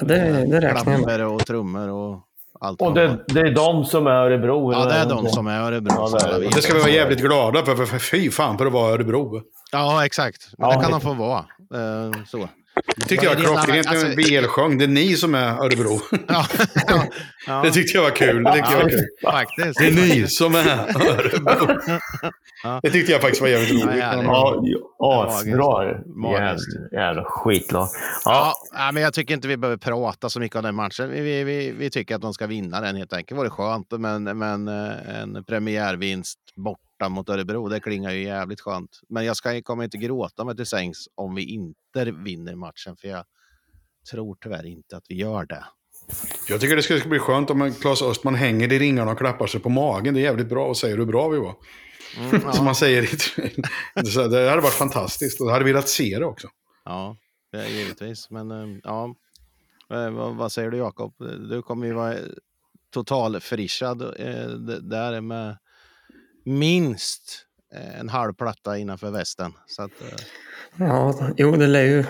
[0.00, 1.26] Det, det räknar jag med.
[1.26, 2.20] och trummor och
[2.60, 2.80] allt.
[2.80, 4.72] Och det, det, är de som är Örebro?
[4.72, 5.92] Ja, det är de som är Örebro.
[5.96, 8.72] Ja, det, är det ska vi vara jävligt glada för, för fy fan för att
[8.72, 9.42] vara Örebro.
[9.72, 10.48] Ja, exakt.
[10.58, 11.38] Men ja, det kan de få vara.
[11.74, 12.48] Eh, så.
[12.96, 14.78] Det tyckte jag var klockrent när alltså, BL sjöng.
[14.78, 16.00] Det är ni som är Örebro.
[16.28, 16.46] Ja,
[16.88, 17.04] ja,
[17.46, 17.62] ja.
[17.64, 18.44] Det tyckte jag var kul.
[18.44, 19.06] Det tyckte jag var kul.
[19.22, 19.78] Faktiskt.
[19.78, 21.80] Det är ni som är Örebro.
[22.82, 23.98] Det tyckte jag faktiskt var jävligt roligt.
[24.98, 25.84] Ja, asbra.
[26.92, 27.88] Jävla skitlag.
[28.24, 28.54] Ja.
[28.72, 31.10] ja, men jag tycker inte vi behöver prata så mycket om den matchen.
[31.10, 33.28] Vi, vi, vi tycker att de ska vinna den helt enkelt.
[33.28, 37.68] Det vore skönt, men, men eh, en premiärvinst bort borta mot Örebro.
[37.68, 39.00] Det klingar ju jävligt skönt.
[39.08, 43.08] Men jag ska, kommer inte gråta mig till sängs om vi inte vinner matchen, för
[43.08, 43.24] jag
[44.10, 45.64] tror tyvärr inte att vi gör det.
[46.48, 49.60] Jag tycker det skulle bli skönt om Claes Östman hänger i ringarna och klappar sig
[49.60, 50.14] på magen.
[50.14, 51.54] Det är jävligt bra och säger hur bra vi var.
[52.18, 52.52] Mm, ja.
[52.52, 53.08] Som man säger i
[53.94, 56.48] Det hade varit fantastiskt och jag hade velat se det också.
[56.84, 57.16] Ja,
[57.52, 58.30] givetvis.
[58.30, 59.14] Men eh, ja,
[59.90, 61.14] eh, vad säger du Jakob?
[61.50, 62.14] Du kommer ju vara
[62.90, 64.48] totalfrischad eh,
[64.80, 65.56] där med
[66.44, 67.44] minst
[68.00, 69.52] en halv platta innanför västen.
[69.66, 69.90] Så att,
[70.76, 72.04] Ja, jo det lär ju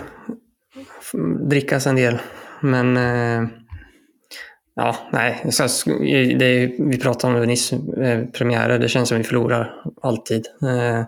[1.49, 2.19] drickas en del.
[2.61, 2.97] Men
[4.79, 5.45] Ja, nej.
[6.39, 8.79] Det, vi pratade om det nyss, eh, premiärer.
[8.79, 10.47] Det känns som vi förlorar alltid.
[10.63, 11.05] Eh,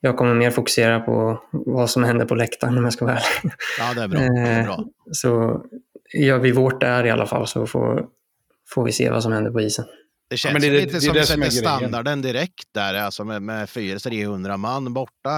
[0.00, 3.52] jag kommer mer fokusera på vad som händer på läktaren om jag ska vara ärlig.
[3.78, 4.20] Ja, det är bra.
[4.20, 4.74] Det är bra.
[4.74, 5.62] Eh, så
[6.14, 8.06] gör vi vårt där i alla fall så får,
[8.68, 9.84] får vi se vad som händer på isen.
[10.30, 13.66] Det känns ja, det, lite det, som det som standarden direkt där, alltså med, med
[13.66, 15.30] 400-300 man borta.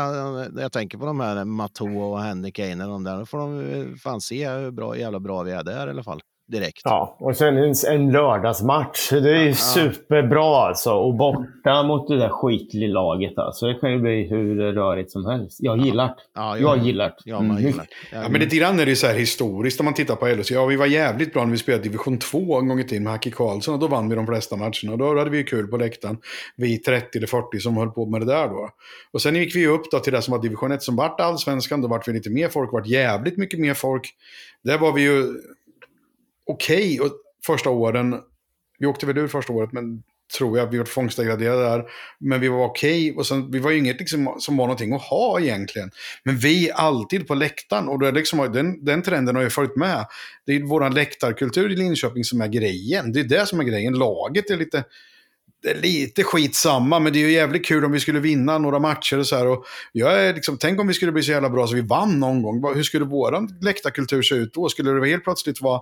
[0.57, 3.18] Jag tänker på de här Matto och Henrik Einer, de där.
[3.18, 6.20] Då får de fan se hur bra, jävla bra vi är där i alla fall
[6.51, 6.81] direkt.
[6.85, 9.11] Ja, och sen en, en lördagsmatch.
[9.11, 9.55] Det är ju ja.
[9.55, 10.93] superbra alltså.
[10.93, 13.67] Och borta mot det där skitlaget alltså.
[13.67, 15.59] Det kan ju bli hur rörigt som helst.
[15.61, 16.15] Jag gillar det.
[16.35, 17.15] Ja, jag, jag gillar det.
[17.25, 20.17] Ja, man gillar Ja, men lite grann är det så här historiskt om man tittar
[20.17, 20.51] på LHC.
[20.51, 23.13] Ja, vi var jävligt bra när vi spelade division 2 en gång i tiden med
[23.13, 23.75] Hacke Karlsson.
[23.75, 24.97] Och då vann vi de flesta matcherna.
[24.97, 26.19] Då hade vi ju kul på läktaren.
[26.57, 28.71] Vi 30 eller 40 som höll på med det där då.
[29.13, 31.81] Och sen gick vi upp då till det som var division 1 som vart allsvenskan.
[31.81, 32.73] Då vart vi lite mer folk.
[32.73, 34.15] vart jävligt mycket mer folk.
[34.65, 35.35] Där var vi ju
[36.51, 37.11] okej okay,
[37.47, 38.17] första åren.
[38.79, 40.03] Vi åkte väl ur första året, men
[40.39, 40.67] tror jag.
[40.67, 41.85] Vi var fångstdegraderade där.
[42.21, 43.11] Men vi var okej.
[43.11, 45.91] Okay, och sen, vi var ju inget liksom, som var någonting att ha egentligen.
[46.25, 47.89] Men vi är alltid på läktaren.
[47.89, 50.07] Och det liksom, den, den trenden har ju följt med.
[50.47, 53.13] Det är vår läktarkultur i Linköping som är grejen.
[53.13, 53.95] Det är det som är grejen.
[53.95, 54.85] Laget är lite
[55.62, 58.79] det är lite skitsamma, men det är ju jävligt kul om vi skulle vinna några
[58.79, 59.46] matcher och så här.
[59.46, 62.20] Och jag är liksom, tänk om vi skulle bli så jävla bra så vi vann
[62.20, 62.75] någon gång.
[62.75, 64.68] Hur skulle vår läktarkultur se ut då?
[64.68, 65.81] Skulle det helt plötsligt vara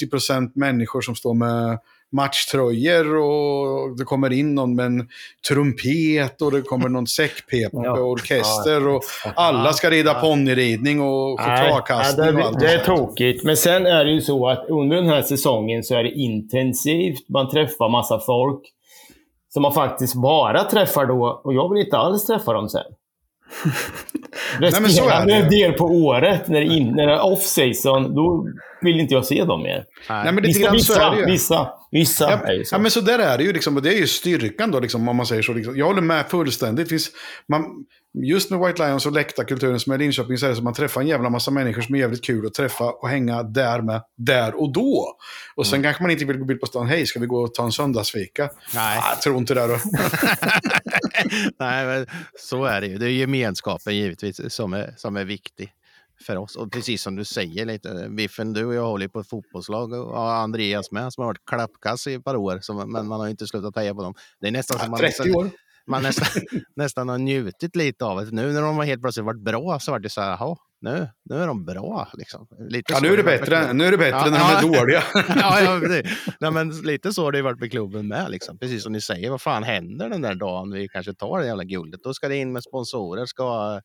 [0.00, 1.78] 70% människor som står med
[2.12, 5.08] matchtröjor och det kommer in någon med en
[5.48, 9.02] trumpet och det kommer någon säckpep-orkester och
[9.36, 12.60] alla ska rida ponnyridning och chokladkastning och allt.
[12.60, 13.44] Det är tokigt.
[13.44, 17.28] Men sen är det ju så att under den här säsongen så är det intensivt.
[17.28, 18.73] Man träffar massa folk
[19.54, 22.82] som man faktiskt bara träffar då och jag vill inte alls träffa dem sen.
[24.58, 28.46] Resterande del på året, när det, in, när det är off-season, då
[28.80, 29.84] vill inte jag se dem mer.
[30.08, 32.62] Nej, men vissa, vissa, vissa, vissa ja.
[32.70, 33.52] Ja, men så där är det ju.
[33.52, 35.52] Liksom, och det är ju styrkan då, liksom, om man säger så.
[35.52, 35.76] Liksom.
[35.76, 36.88] Jag håller med fullständigt.
[36.88, 37.10] Finns,
[37.48, 37.64] man,
[38.22, 40.64] just med White Lions och läktarkulturen som är i Linköping så är det som att
[40.64, 43.82] man träffar en jävla massa människor som är jävligt kul att träffa och hänga där
[43.82, 45.16] med, där och då.
[45.54, 45.82] Och sen mm.
[45.82, 47.72] kanske man inte vill gå ut på stan, hej, ska vi gå och ta en
[47.72, 48.50] söndagsfika?
[48.74, 48.98] Nej.
[48.98, 49.78] Ah, jag tror inte det då.
[51.58, 52.06] Nej, men
[52.38, 52.98] så är det ju.
[52.98, 55.72] Det är gemenskapen givetvis som är, som är viktig
[56.26, 56.56] för oss.
[56.56, 60.32] Och precis som du säger, lite, Biffen, du och jag håller på ett fotbollslag och
[60.32, 63.46] Andreas med som har varit klappkass i ett par år, som, men man har inte
[63.46, 64.14] slutat heja på dem.
[64.40, 65.00] Det är nästan som man...
[65.00, 65.50] 30 nästan, år
[65.86, 66.42] man nästan,
[66.76, 68.30] nästan har njutit lite av det.
[68.30, 71.08] Nu när de har helt plötsligt varit bra så var det så här, jaha, nu,
[71.24, 72.08] nu är de bra.
[72.14, 72.46] Liksom.
[72.68, 74.60] Lite ja, nu är det bättre, nu är det bättre ja, när ja.
[74.60, 75.02] de är dåliga.
[75.28, 76.02] ja, ja
[76.40, 78.30] Nej, men lite så har det varit med klubben med.
[78.30, 78.58] Liksom.
[78.58, 81.64] Precis som ni säger, vad fan händer den där dagen vi kanske tar det jävla
[81.64, 82.00] guldet?
[82.02, 83.80] Då ska det in med sponsorer, ska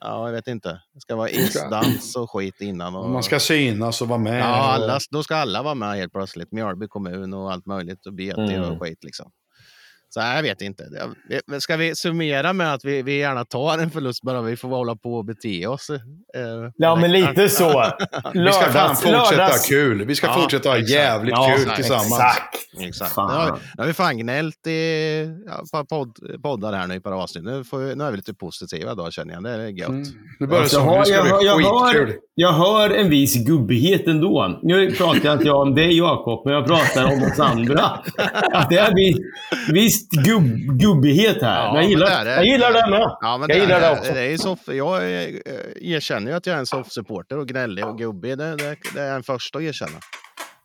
[0.00, 0.80] Ja, jag vet inte.
[0.94, 2.96] Det ska vara isdans och skit innan.
[2.96, 3.10] Och...
[3.10, 4.40] Man ska synas och vara med.
[4.40, 6.52] Ja, alla, då ska alla vara med helt plötsligt.
[6.52, 8.70] Mjölby kommun och allt möjligt och BT mm.
[8.70, 9.30] och skit liksom.
[10.14, 10.84] Så jag vet inte.
[11.58, 14.96] Ska vi summera med att vi, vi gärna tar en förlust bara vi får hålla
[14.96, 15.90] på och bete oss?
[15.90, 16.00] Eh,
[16.76, 17.72] ja, men lite så.
[17.72, 19.68] Lördags, vi ska fan fortsätta lördags.
[19.68, 20.04] kul.
[20.04, 22.12] Vi ska ja, fortsätta ha jävligt ja, kul ja, tillsammans.
[22.12, 22.56] Exakt.
[22.80, 23.16] exakt.
[23.16, 26.96] Nu, har vi, nu har vi fan gnällt i ja, podd, poddar här nu i
[26.96, 27.44] ett par avsnitt.
[27.44, 29.42] Nu, får nu är vi lite positiva då känner jag.
[29.42, 29.88] Det är gött.
[29.88, 30.04] Mm.
[30.40, 30.98] Nu börjar det så.
[30.98, 31.24] Nu ska jag,
[31.58, 32.06] bli skitkul.
[32.06, 34.60] Hör, jag hör en viss gubbighet ändå.
[34.62, 37.84] Nu pratar jag inte om dig Jakob, men jag pratar om oss andra.
[38.52, 38.94] Att det är
[39.72, 41.64] visst gubb, gubbighet här.
[41.64, 43.16] Ja, jag, gillar, det är, jag gillar det med.
[43.20, 44.12] Ja, men jag gillar det, också.
[44.12, 45.02] Det är soff, jag
[45.82, 48.38] erkänner ju att jag är en soffsupporter och gnällig och gubbig.
[48.38, 49.98] Det, det, det är jag den första att erkänna.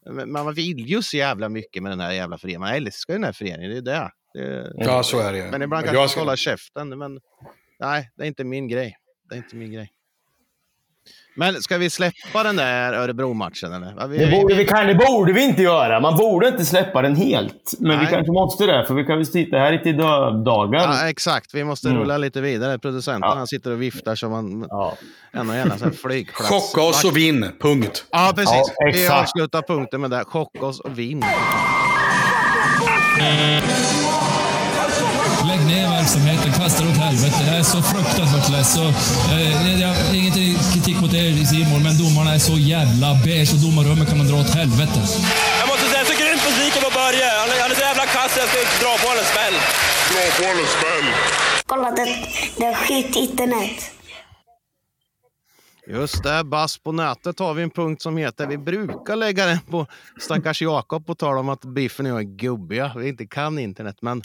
[0.06, 2.62] Men man vill ju så jävla mycket med den här jävla föreningen.
[2.62, 4.12] Man älskar den här föreningen, det är det.
[4.34, 5.52] det ja, så är det.
[5.52, 6.98] Men ibland kanske man ska hålla käften.
[6.98, 7.20] Men
[7.80, 8.96] nej, det är inte min grej.
[9.30, 9.90] Det är inte min grej.
[11.36, 13.74] Men ska vi släppa den där Örebro-matchen?
[13.74, 14.08] Eller?
[14.08, 16.00] Vi, det, borde vi, kan, det borde vi inte göra.
[16.00, 17.74] Man borde inte släppa den helt.
[17.80, 18.06] Men Nej.
[18.06, 20.80] vi kanske måste det, för vi kan väl sitta här i till dagar.
[20.80, 21.54] Ja, exakt.
[21.54, 22.02] Vi måste mm.
[22.02, 22.80] rulla lite vidare.
[22.80, 23.46] Producenten ja.
[23.46, 24.94] sitter och viftar som en ja.
[25.32, 26.50] en och en flygplats.
[26.50, 28.06] Chocka oss och vinn, punkt.
[28.12, 28.74] Ja, precis.
[28.78, 30.24] Ja, vi avslutar punkten med det.
[30.26, 31.24] Chocka oss och vinn.
[35.74, 37.40] Ner verksamheten, kasta det åt helvete.
[37.50, 38.70] Jag är så fruktansvärt less.
[38.78, 38.86] Så,
[39.34, 40.38] eh, jag, inget
[40.74, 44.28] kritik mot er i Simon, men domarna är så jävla beige och domarrummet kan man
[44.32, 45.00] dra åt helvete.
[45.62, 47.28] Jag måste säga, jag är så grymt besviken på Börje.
[47.42, 49.56] Han är, han är så jävla kass, jag ska dra på honom en smäll.
[50.12, 51.08] Dra på honom en smäll.
[51.72, 52.06] Kolla, det,
[52.58, 53.78] det är skit internet.
[55.98, 59.60] Just det, bass på nätet har vi en punkt som heter, vi brukar lägga den
[59.60, 59.86] på
[60.20, 63.96] stackars Jakob på tal om att Biffen och jag är gubbiga, vi inte kan internet.
[64.02, 64.22] Men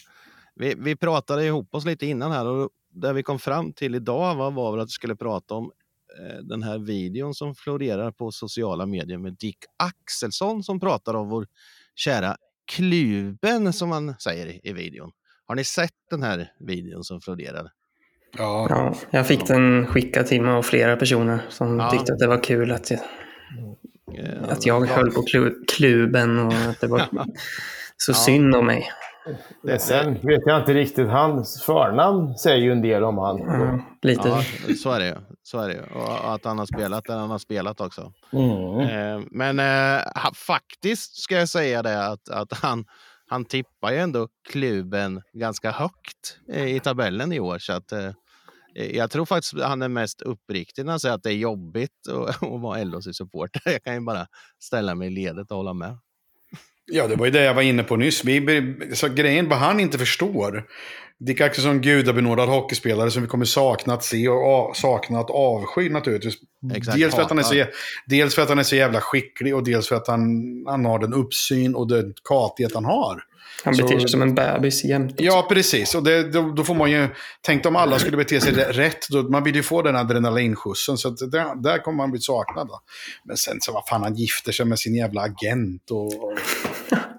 [0.54, 4.34] vi, vi pratade ihop oss lite innan här och det vi kom fram till idag
[4.34, 5.72] var, var väl att vi skulle prata om
[6.20, 11.28] eh, den här videon som florerar på sociala medier med Dick Axelsson som pratar om
[11.28, 11.46] vår
[11.94, 12.36] kära
[12.66, 15.10] Kluben som man säger i, videon.
[15.46, 17.70] Har ni sett den här videon som florerar?
[18.38, 18.66] Ja.
[18.70, 18.94] ja.
[19.10, 21.90] jag fick den skickad till mig av flera personer som ja.
[21.90, 23.00] tyckte att det var kul att jag,
[24.06, 25.24] ja, att jag höll på
[25.68, 27.00] kluben och att det var
[27.96, 28.14] så ja.
[28.14, 28.90] synd om mig.
[29.62, 31.08] Det, sen vet jag inte riktigt.
[31.08, 33.40] Hans förnamn säger ju en del om han.
[33.40, 34.28] Mm, lite.
[34.28, 34.42] Ja,
[34.74, 35.14] så är det ju.
[35.42, 35.80] Så är det ju.
[35.80, 38.12] Och att han har spelat där han har spelat också.
[38.32, 38.80] Mm.
[38.80, 42.84] Eh, men eh, faktiskt ska jag säga det att, att han,
[43.26, 47.58] han tippar ju ändå klubben ganska högt i tabellen i år.
[47.58, 48.10] Så att, eh,
[48.74, 52.28] jag tror faktiskt han är mest uppriktig när han säger att det är jobbigt att,
[52.42, 53.60] att vara LHC-supporter.
[53.64, 54.26] Jag kan ju bara
[54.62, 55.98] ställa mig i ledet och hålla med.
[56.92, 58.24] Ja, det var ju det jag var inne på nyss.
[58.24, 60.64] Vi, så grejen vad han inte förstår.
[61.20, 66.34] Dick Axelsson, gudabenådad hockeyspelare som vi kommer sakna att se och sakna att avsky naturligtvis.
[66.74, 67.64] Exakt, dels, för att han är så,
[68.06, 70.20] dels för att han är så jävla skicklig och dels för att han,
[70.66, 73.22] han har den uppsyn och den katighet han har.
[73.64, 75.14] Han beter sig som en bebis jämt.
[75.18, 75.94] Ja, precis.
[75.94, 77.08] Och det, då, då, får man ju...
[77.40, 79.08] Tänk om alla skulle bete sig rätt.
[79.08, 80.98] Då, man vill ju få den adrenalinskjutsen.
[80.98, 82.68] Så där, där kommer man bli saknad.
[82.68, 82.80] Då.
[83.24, 85.90] Men sen så, vad fan, han gifter sig med sin jävla agent.
[85.90, 86.38] Och, och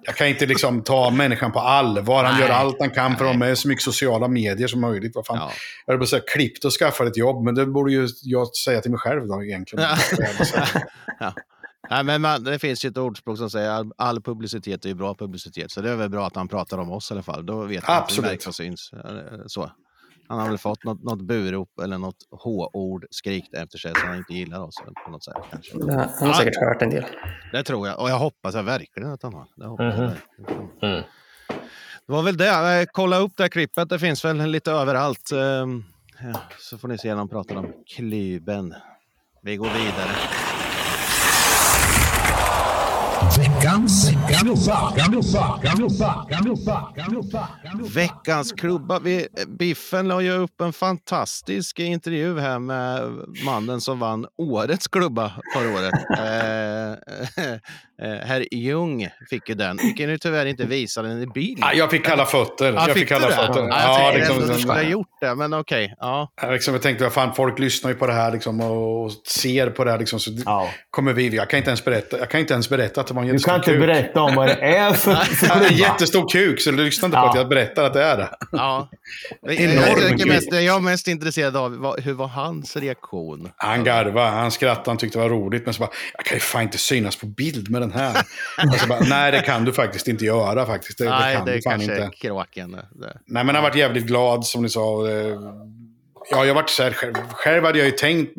[0.05, 2.23] jag kan inte liksom ta människan på allvar.
[2.23, 2.47] Han Nej.
[2.47, 5.15] gör allt han kan för att ha med så mycket sociala medier som möjligt.
[5.15, 5.37] Vad fan.
[5.37, 5.51] Ja.
[5.85, 8.55] Jag höll på att säga klippt och skaffa ett jobb, men det borde ju jag
[8.55, 9.85] säga till mig själv då egentligen.
[11.19, 11.33] ja.
[11.89, 15.15] Nej, men man, det finns ju ett ordspråk som säger all, all publicitet är bra
[15.15, 15.71] publicitet.
[15.71, 17.45] Så det är väl bra att han pratar om oss i alla fall.
[17.45, 18.91] Då vet man att det märks och syns.
[19.47, 19.71] Så.
[20.28, 24.17] Han har väl fått något, något burop eller något H-ord skrikt efter sig som han
[24.17, 25.34] inte gillar oss på något sätt.
[25.51, 25.78] Kanske.
[25.78, 27.05] Ja, han har säkert hört en del.
[27.51, 28.01] Det tror jag.
[28.01, 29.47] Och jag hoppas jag verkligen att han har.
[29.55, 30.11] Det, hoppas mm
[30.82, 31.03] mm.
[32.05, 32.80] det var väl det.
[32.82, 33.89] Eh, kolla upp det här klippet.
[33.89, 35.32] Det finns väl lite överallt.
[35.32, 35.84] Ehm,
[36.59, 38.76] så får ni se när de pratar om klyben.
[39.41, 40.11] Vi går vidare.
[43.66, 44.93] Veckans klubba.
[47.95, 48.99] Veckans klubba.
[48.99, 49.28] Vi,
[49.59, 53.11] Biffen la ju upp en fantastisk intervju här med
[53.45, 55.93] mannen som vann årets klubba förra året.
[56.18, 56.91] eh,
[57.51, 59.78] eh, herr Ljung fick ju den.
[59.78, 61.57] Kan ju tyvärr inte visa den i bild.
[61.61, 62.74] Ja, jag fick kalla fötter.
[62.74, 63.61] Ja, jag fick kalla fötter.
[63.61, 65.86] Ja, ja, jag liksom, du skulle ha gjort det, men okej.
[65.86, 65.95] Okay.
[65.99, 66.32] Ja.
[66.41, 69.84] Jag, liksom, jag tänkte, fan, folk lyssnar ju på det här liksom, och ser på
[69.84, 69.99] det här.
[69.99, 70.70] Liksom, så ja.
[70.89, 73.22] kommer vi, jag kan inte ens berätta, jag kan inte ens berätta att det var
[73.22, 73.65] en jättestor kuk.
[73.65, 75.67] Du kan inte berätta om vad det är för, för klubba.
[75.67, 78.29] En jättestor kuk, så lyssna inte på att jag berättar att det är det.
[78.51, 78.89] Ja.
[79.49, 83.49] Enormt jag, mest, jag är mest intresserad av, vad, hur var hans reaktion?
[83.57, 85.65] Han garvade, han skrattade, han tyckte det var roligt.
[85.65, 88.13] Men så bara, jag kan ju fan inte synas på bild med den här.
[88.87, 90.65] bara, Nej, det kan du faktiskt inte göra.
[90.65, 90.97] faktiskt.
[90.97, 92.17] Det, Nej, det kan det du fan kanske inte.
[92.17, 92.71] kråken.
[92.71, 93.17] Det.
[93.25, 95.07] Nej, men han varit jävligt glad, som ni sa.
[96.31, 98.31] Ja, jag varit så här, själv, själv hade jag ju tänkt,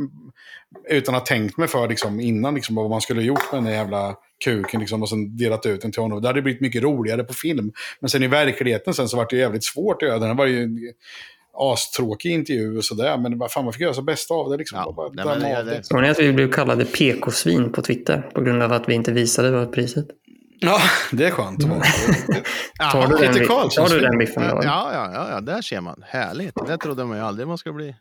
[0.90, 3.58] utan att ha tänkt mig för liksom, innan, liksom, vad man skulle ha gjort med
[3.58, 4.14] den där jävla
[4.44, 6.22] kuken liksom, och sen delat ut den till honom.
[6.22, 7.72] Det hade blivit mycket roligare på film.
[8.00, 10.18] Men sen i verkligheten sen så var det jävligt svårt att göra.
[10.18, 10.78] Den var ju en
[11.58, 13.18] astråkig intervju och sådär.
[13.18, 14.56] Men vad fan, man fick göra så bästa av det.
[14.56, 14.78] Liksom.
[15.16, 18.88] Ja, nej, Såg ni att vi blev kallade PK-svin på Twitter på grund av att
[18.88, 20.06] vi inte visade vad priset?
[20.58, 20.80] Ja,
[21.12, 21.64] det är skönt.
[21.64, 21.80] Mm.
[22.92, 24.42] tar, du den, tar du den biffen?
[24.42, 26.04] Ja, ja, ja, ja, där ser man.
[26.06, 26.54] Härligt.
[26.66, 27.94] Det trodde man ju aldrig man skulle bli.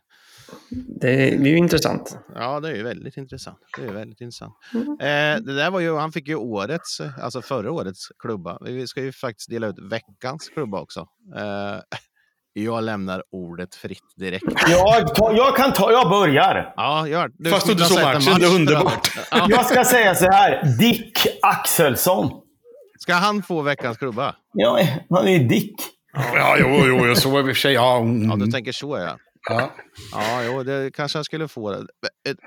[1.01, 2.17] Det är, det är ju intressant.
[2.35, 3.57] Ja, det är ju väldigt intressant.
[3.77, 4.53] Det är väldigt intressant.
[4.73, 4.87] Mm.
[4.91, 8.57] Eh, det där var ju, han fick ju årets, alltså förra årets klubba.
[8.61, 10.99] Vi ska ju faktiskt dela ut veckans klubba också.
[11.35, 11.79] Eh,
[12.53, 14.45] jag lämnar ordet fritt direkt.
[14.69, 16.73] Jag, jag kan ta, jag börjar.
[16.75, 19.11] Ja, gör du Fast du inte såg matchen, det är underbart.
[19.31, 19.47] Ja.
[19.49, 22.31] Jag ska säga så här, Dick Axelsson.
[22.99, 24.35] Ska han få veckans klubba?
[24.53, 24.79] Ja,
[25.09, 25.75] han är Dick.
[26.13, 27.73] Ja, jo, jo, jo så i och för sig.
[27.73, 28.29] Ja, mm.
[28.29, 29.17] ja, du tänker så ja.
[29.49, 29.71] Ja,
[30.11, 31.71] ja jo, det kanske han skulle få.
[31.71, 31.87] Det.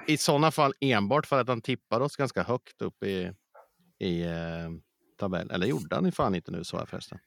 [0.07, 3.32] I sådana fall enbart för att han tippar oss ganska högt upp i,
[3.99, 4.30] i eh,
[5.18, 5.51] tabellen.
[5.51, 7.18] Eller gjorde han fan inte nu, så jag förresten.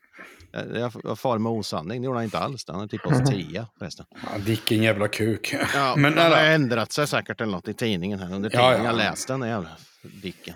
[1.04, 2.66] Jag far med osanning, det gjorde han inte alls.
[2.68, 4.06] Han tippat oss tia förresten.
[4.10, 5.56] Ja, vilken jävla kuk.
[5.74, 8.66] Ja, men han har ändrat sig säkert eller något i tidningen här under tiden.
[8.66, 8.84] Ja, ja.
[8.84, 9.70] Jag läste den jävla
[10.02, 10.56] Dicken.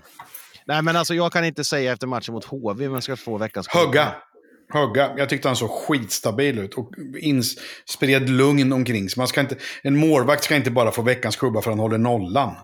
[0.66, 3.68] Nej, men alltså jag kan inte säga efter matchen mot HV vem ska få veckans
[3.68, 4.16] Hugga!
[4.70, 7.56] Högga, jag tyckte han såg skitstabil ut och ins,
[7.90, 9.20] spred lugn omkring sig.
[9.20, 11.98] Man ska inte, en målvakt ska inte bara få veckans klubba för att han håller
[11.98, 12.56] nollan.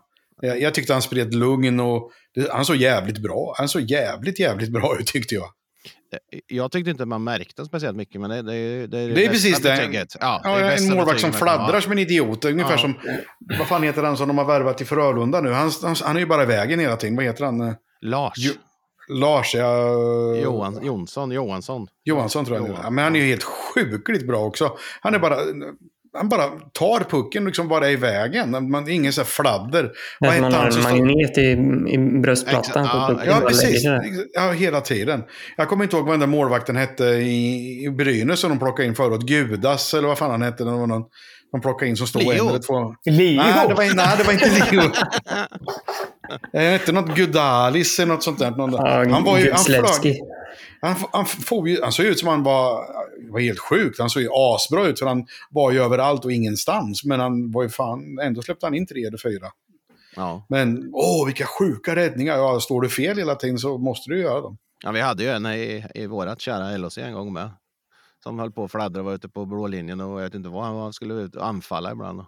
[0.42, 3.56] Jag, jag tyckte han spred lugn och det, han såg jävligt bra.
[3.58, 5.46] Han såg jävligt, jävligt bra ut tyckte jag.
[6.48, 10.08] Jag tyckte inte man märkte speciellt mycket, men det, det, det, det är precis det.
[10.20, 12.46] Ja, ja, det en målvakt som fladdrar som en idiot.
[12.46, 12.78] Ungefär ja.
[12.78, 12.94] som,
[13.58, 15.52] vad fan heter han som de har värvat till Frölunda nu?
[15.52, 17.16] Han, han, han är ju bara i vägen hela tiden.
[17.16, 17.76] Vad heter han?
[18.02, 18.34] Lars.
[18.38, 18.54] Jo,
[19.20, 19.96] Lars, ja...
[20.36, 21.88] Johan, Jonsson, Johansson.
[22.04, 22.86] Johansson tror jag Johansson.
[22.86, 24.78] Ja, Men han är ju helt sjukligt bra också.
[25.02, 25.36] Han är bara
[26.14, 28.72] han bara tar pucken liksom bara i vägen.
[28.72, 29.92] Man, ingen så fladder.
[30.20, 31.42] Vad man har en magnet i,
[31.94, 33.34] i bröstplattan på pucken.
[33.34, 33.84] Ja, precis.
[34.34, 35.24] Ja, hela tiden.
[35.58, 38.88] Jag kommer inte ihåg vad den där målvakten hette i, i Brynäs som de plockade
[38.88, 39.22] in förut.
[39.22, 40.64] Gudas eller vad fan han hette.
[40.64, 41.04] Det var någon,
[41.52, 42.44] de plockade in som stod Leo.
[42.44, 42.96] en eller två.
[43.06, 43.38] Leo?
[43.38, 44.82] Nej, det var, nej, det var inte Leo.
[46.52, 48.54] det hette något Gudalis eller något sånt där.
[48.58, 49.52] Ja, han var ju...
[49.52, 50.22] Han flög,
[50.82, 50.96] han,
[51.82, 52.86] han, såg ut som han var,
[53.32, 54.00] var helt sjukt.
[54.00, 57.04] Han såg ju asbra ut för han var ju överallt och ingenstans.
[57.04, 59.48] Men han var ju fan, ändå släppte han in tre eller fyra.
[60.16, 60.46] Ja.
[60.50, 62.38] Men åh, vilka sjuka räddningar.
[62.38, 64.58] Ja, står du fel hela tiden så måste du göra dem.
[64.84, 67.50] Ja, vi hade ju en i, i vårat kära LHC en gång med.
[68.24, 70.50] Som höll på att fladdra och var ute på blå linjen och jag vet inte
[70.50, 72.22] vad han skulle ut och anfalla ibland.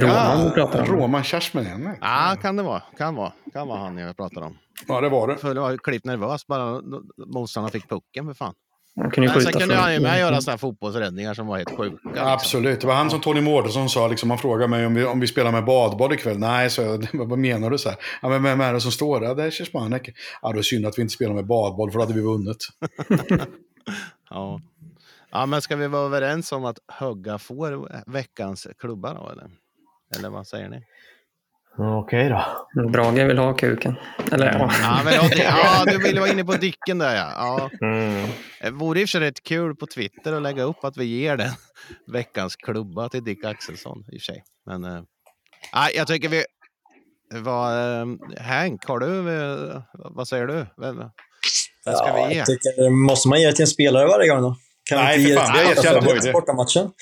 [0.00, 0.86] Roman ja, pratar om.
[0.86, 1.96] Roman Kersmen.
[2.00, 2.82] Ja, kan det vara.
[2.98, 3.32] Kan vara.
[3.52, 4.58] Kan vara han jag pratar om.
[4.88, 5.36] Ja, det var det.
[5.36, 6.80] För det var klippt nervös bara
[7.26, 8.54] motståndarna fick pucken för fan.
[8.96, 11.98] Man kunde ju sen kunde han ju med göra sådana fotbollsräddningar som var helt sjuka.
[12.04, 12.26] Liksom.
[12.28, 12.80] Absolut.
[12.80, 15.26] Det var han som Tony Mårtensson sa, liksom, han frågade mig om vi, om vi
[15.26, 16.38] spelar med badboll ikväll.
[16.38, 17.78] Nej, så jag, vad menar du?
[17.78, 19.26] Så här, ja, men vem är det som står där?
[19.26, 20.10] Ja, det är Kiersmanek.
[20.42, 22.68] Ja, det är synd att vi inte spelar med badboll, för då hade vi vunnit.
[24.30, 24.60] ja.
[25.32, 29.50] Ja, men ska vi vara överens om att Högga får veckans klubba då, eller?
[30.16, 30.82] Eller vad säger ni?
[31.78, 32.88] Okej då.
[32.88, 33.94] Brage vill ha kuken.
[34.32, 34.72] Eller ja.
[34.82, 37.30] Ja, men, ja, du ville vara inne på Dicken där ja.
[37.80, 37.86] ja.
[37.86, 38.28] Mm.
[38.60, 41.04] Det vore i och för sig rätt kul på Twitter att lägga upp att vi
[41.04, 41.50] ger den
[42.06, 44.44] veckans klubba till Dick Axelsson i och för sig.
[44.66, 45.02] Men äh,
[45.94, 46.44] jag tycker vi...
[47.34, 48.06] Vad, äh,
[48.40, 49.30] Hank, har du...
[49.30, 50.66] Äh, vad säger du?
[50.76, 50.96] Vem,
[51.84, 52.44] vem ska ja, vi ge?
[52.44, 54.56] Tycker, måste man ge till en spelare varje gång då?
[54.84, 55.58] Kan Nej, vi inte för fan.
[55.58, 56.92] Vi har gett bortamatchen.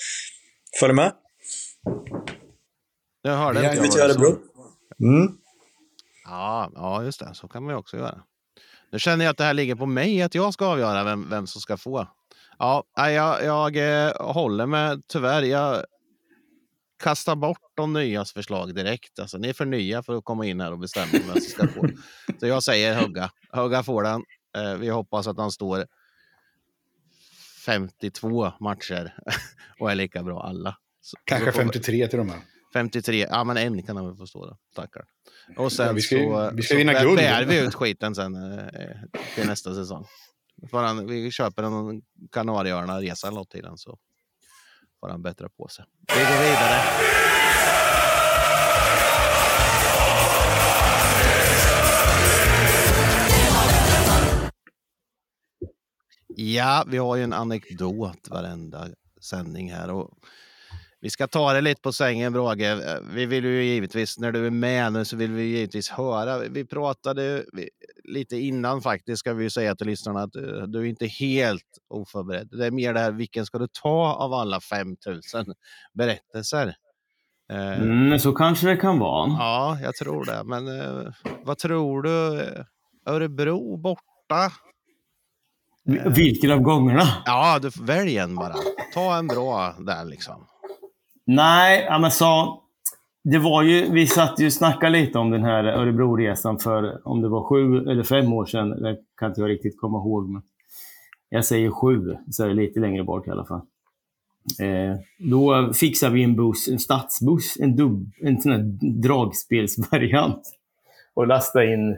[0.79, 1.13] Följ med.
[3.21, 3.81] Jag hörde inte.
[3.81, 4.37] Vi till Örebro.
[4.99, 5.37] Mm.
[6.25, 7.33] Ja, ja, just det.
[7.33, 8.23] Så kan man ju också göra.
[8.91, 11.47] Nu känner jag att det här ligger på mig, att jag ska avgöra vem, vem
[11.47, 12.07] som ska få.
[12.59, 15.41] Ja, jag, jag eh, håller med, tyvärr.
[15.41, 15.85] Jag
[17.03, 19.19] kastar bort de nyas förslag direkt.
[19.19, 21.67] Alltså, ni är för nya för att komma in här och bestämma vem som ska
[21.67, 21.87] få.
[22.39, 23.31] Så jag säger Hugga.
[23.51, 24.23] Hugga får den.
[24.57, 25.85] Eh, vi hoppas att han står
[27.65, 29.13] 52 matcher
[29.79, 30.77] och är lika bra alla.
[31.01, 32.41] Så, Kanske 53 till och med.
[32.73, 35.03] 53, ja men en kan han få stå då, tackar.
[35.57, 37.17] Och sen ja, vi ska, så, vi ska vinna guld.
[37.17, 38.95] bär vi ut skiten sen eh,
[39.35, 40.05] till nästa säsong.
[40.71, 42.01] Han, vi köper en
[42.31, 43.97] Kanarieöarna-resa eller något till den så
[44.99, 45.85] får han bättra på sig.
[46.15, 47.40] Vi går vidare.
[56.41, 58.87] Ja, vi har ju en anekdot varenda
[59.21, 59.91] sändning här.
[59.91, 60.09] Och
[61.01, 63.01] vi ska ta det lite på sängen, Brage.
[63.13, 66.39] Vi vill ju givetvis, när du är med nu, så vill vi givetvis höra.
[66.39, 67.45] Vi pratade
[68.03, 72.47] lite innan faktiskt, ska vi säga till lyssnarna, att eh, du är inte helt oförberedd.
[72.51, 75.45] Det är mer det här, vilken ska du ta av alla 5000
[75.93, 76.75] berättelser?
[77.51, 79.29] Eh, mm, så kanske det kan vara.
[79.29, 80.43] Ja, jag tror det.
[80.43, 81.13] Men eh,
[81.43, 82.47] vad tror du?
[83.05, 84.51] Örebro borta?
[86.15, 87.03] Vilken av gångerna?
[87.25, 88.55] Ja, du välj en bara.
[88.93, 90.47] Ta en bra där liksom.
[91.25, 92.61] Nej, men så,
[93.23, 97.21] det var ju, vi satt ju och snackade lite om den här Örebroresan för om
[97.21, 98.69] det var sju eller fem år sedan.
[98.69, 100.29] Det kan inte jag riktigt komma ihåg.
[100.29, 100.41] Men
[101.29, 103.61] jag säger sju, så är det lite längre bort i alla fall.
[104.59, 108.59] Eh, då fixade vi en buss, en stadsbuss, en, dubb, en sån här
[109.01, 110.41] dragspelsvariant.
[111.13, 111.97] Och lastade in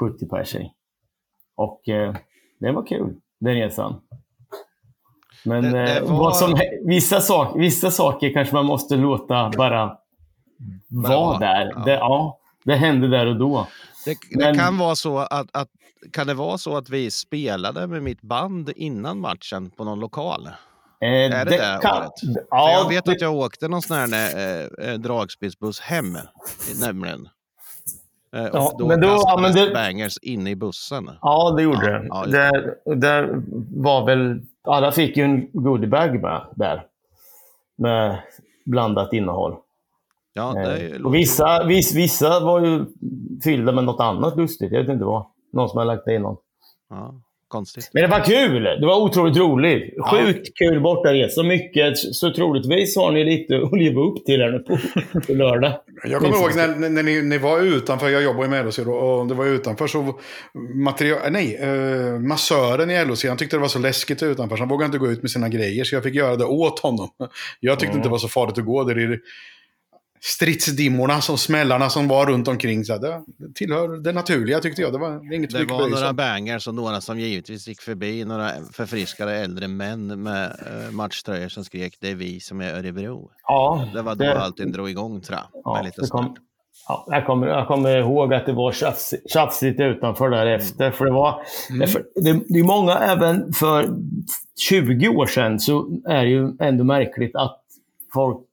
[0.00, 0.70] 70 personer.
[1.54, 2.16] Och eh,
[2.58, 4.00] det var kul, den resan.
[5.44, 6.32] Men det, det eh, var...
[6.32, 9.96] som, vissa, sak, vissa saker kanske man måste låta bara
[10.88, 11.72] vara där.
[11.74, 11.82] Ja.
[11.84, 13.66] Det, ja, det hände där och då.
[14.04, 14.58] Det, det Men...
[14.58, 15.68] kan vara så att, att,
[16.12, 20.48] kan det vara så att vi spelade med mitt band innan matchen på någon lokal?
[21.00, 22.10] Eh, är det det, det kan,
[22.50, 26.18] ja, jag vet att jag åkte någon sån här eh, eh dragspelsbuss hem,
[26.80, 27.28] nämligen.
[28.32, 31.10] Eh, och ja, då men då, ja, men det, bangers inne i bussen.
[31.22, 32.38] Ja, det gjorde ja, det.
[32.38, 32.94] Ja, det.
[32.94, 33.42] Där
[33.82, 36.86] var väl alla fick ju en goodiebag med där.
[37.78, 38.18] Med
[38.64, 39.56] blandat innehåll.
[40.32, 42.86] Ja, det eh, och vissa, viss, vissa var ju
[43.44, 44.72] fyllda med något annat lustigt.
[44.72, 45.26] Jag vet inte vad.
[45.52, 46.42] Någon som har lagt in något.
[46.90, 47.14] Ja.
[47.48, 47.90] Konstigt.
[47.92, 48.62] Men det var kul!
[48.62, 49.94] Det var otroligt roligt.
[50.10, 50.68] Sjukt ja.
[50.68, 51.34] kul bortaresa.
[51.34, 54.78] Så mycket, så troligtvis har ni lite att leva upp till här nu på,
[55.26, 55.72] på lördag.
[56.04, 58.92] Jag kommer ihåg när, när ni, ni, var utanför, jag jobbar ju med LHC då,
[58.92, 60.14] och det var utanför så
[60.74, 64.68] material, nej, eh, massören i LHC, han tyckte det var så läskigt utanför så han
[64.68, 67.08] vågade inte gå ut med sina grejer så jag fick göra det åt honom.
[67.60, 67.98] Jag tyckte mm.
[67.98, 69.18] inte det var så farligt att gå där i
[70.26, 72.84] stridsdimmorna, som smällarna som var runt omkring.
[72.84, 73.24] Så det
[73.54, 74.92] tillhör det naturliga tyckte jag.
[74.92, 78.24] Det var inget Det var några bangers och några som givetvis gick förbi.
[78.24, 83.30] Några förfriskade äldre män med uh, matchtröjor som skrek det är vi som är Örebro.
[83.42, 84.40] Ja, det var då det...
[84.40, 85.60] allting drog igång tror jag.
[85.64, 86.36] Ja, lite kom...
[86.88, 88.72] Ja, jag, kommer, jag kommer ihåg att det var
[89.28, 90.84] tjafsigt utanför därefter.
[90.84, 90.96] Mm.
[90.96, 91.88] För det, var, mm.
[91.88, 93.88] för det, det är många, även för
[94.68, 97.62] 20 år sedan, så är det ju ändå märkligt att
[98.14, 98.45] folk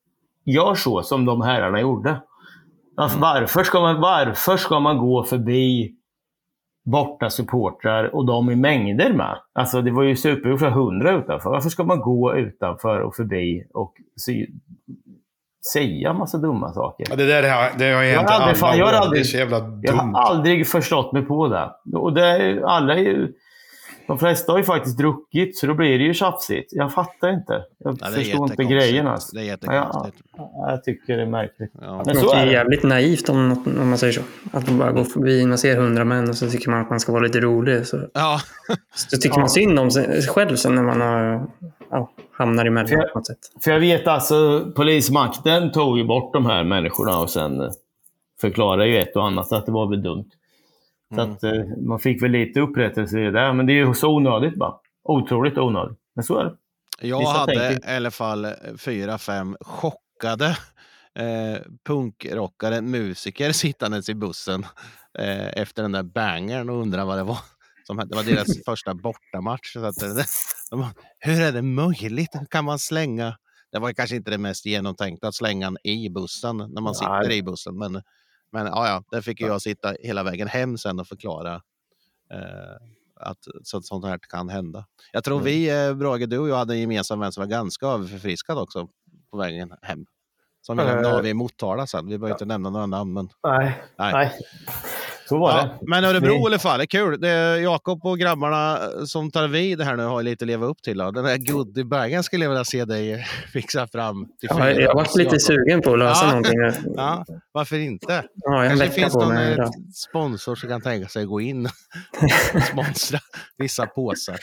[0.46, 2.22] gör så som de herrarna gjorde.
[2.98, 5.96] Alltså, varför, ska man, varför ska man gå förbi
[6.86, 9.38] borta supportrar och de i mängder med?
[9.54, 11.50] Alltså det var ju supergjort för hundra utanför.
[11.50, 14.48] Varför ska man gå utanför och förbi och se,
[15.74, 17.08] säga massa dumma saker?
[17.10, 19.26] Ja, det där har, det har jag aldrig, fan, jag, har aldrig,
[19.82, 21.98] jag har aldrig förstått mig på det.
[21.98, 23.34] Och det, alla är ju
[24.08, 26.70] de flesta har ju faktiskt druckit, så då blir det ju tjafsigt.
[26.72, 27.64] Jag fattar inte.
[27.78, 29.08] Jag ja, förstår inte grejen.
[29.08, 29.36] Alltså.
[29.36, 30.18] Det är jättekonstigt.
[30.38, 31.72] Ja, jag tycker det är märkligt.
[31.82, 32.04] Ja.
[32.06, 34.22] Men så är det jävligt naivt om, om man säger så.
[34.52, 37.00] Att man bara går förbi och ser hundra män och så tycker man att man
[37.00, 37.88] ska vara lite rolig.
[37.88, 38.40] Så, ja.
[38.96, 41.48] så tycker man synd om sig själv sen när man har,
[41.92, 43.40] ja, hamnar emellan för jag, på något sätt.
[43.64, 47.72] För jag vet alltså, polismakten tog ju bort de här människorna och sen
[48.42, 50.30] förklarade ju ett och annat att det var väl dumt.
[51.16, 51.34] Så mm.
[51.34, 53.54] att, eh, man fick väl lite upprättelse i det.
[53.54, 54.74] Men det är ju så onödigt bara.
[55.04, 55.98] Otroligt onödigt.
[56.16, 56.56] Men så är det.
[57.02, 57.92] Jag Vissa hade tänker...
[57.92, 58.48] i alla fall
[58.78, 60.58] fyra, fem chockade
[61.16, 64.66] eh, punkrockare, musiker sittandes i bussen
[65.20, 67.38] eh, efter den där bangern och undrade vad det var.
[67.88, 69.74] Som, det var deras första bortamatch.
[69.74, 69.96] Så att,
[70.72, 70.86] de,
[71.20, 72.32] hur är det möjligt?
[72.50, 73.38] Kan man slänga?
[73.72, 77.38] Det var kanske inte det mest genomtänkta att slänga i bussen när man sitter Nej.
[77.38, 77.78] i bussen.
[77.78, 78.02] Men
[78.54, 81.54] men ja, ja, där fick jag sitta hela vägen hem sen och förklara
[82.34, 82.76] eh,
[83.16, 84.86] att så, sånt här kan hända.
[85.12, 85.46] Jag tror mm.
[85.46, 88.88] vi, eh, Brage, du och jag hade en gemensam vän som var ganska överförfriskad också
[89.32, 90.06] på vägen hem.
[90.62, 92.06] Som vi lämnade av i Motala sen.
[92.08, 92.36] Vi behöver ja.
[92.36, 93.14] inte nämna några namn.
[93.14, 93.30] Men...
[93.44, 93.84] Nej.
[93.98, 94.14] Nej.
[94.14, 94.32] Nej.
[95.26, 95.78] Så var ja, det.
[95.88, 97.22] Men Örebro i alla fall, det är kul.
[97.22, 100.66] Det är Jakob och grabbarna som tar vid det här nu har lite att leva
[100.66, 100.98] upp till.
[100.98, 101.12] Då.
[101.12, 104.26] Den här goodiebagen skulle jag vilja se dig fixa fram.
[104.26, 106.30] Till ja, jag har varit lite sugen på att lösa ja.
[106.30, 106.60] någonting.
[106.96, 108.24] Ja, varför inte?
[108.36, 111.66] Ja, Kanske finns någon eh, sponsor som kan tänka sig att gå in
[112.54, 113.20] och sponsra
[113.58, 114.38] vissa påsar.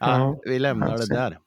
[0.00, 1.38] Ja, vi lämnar det där.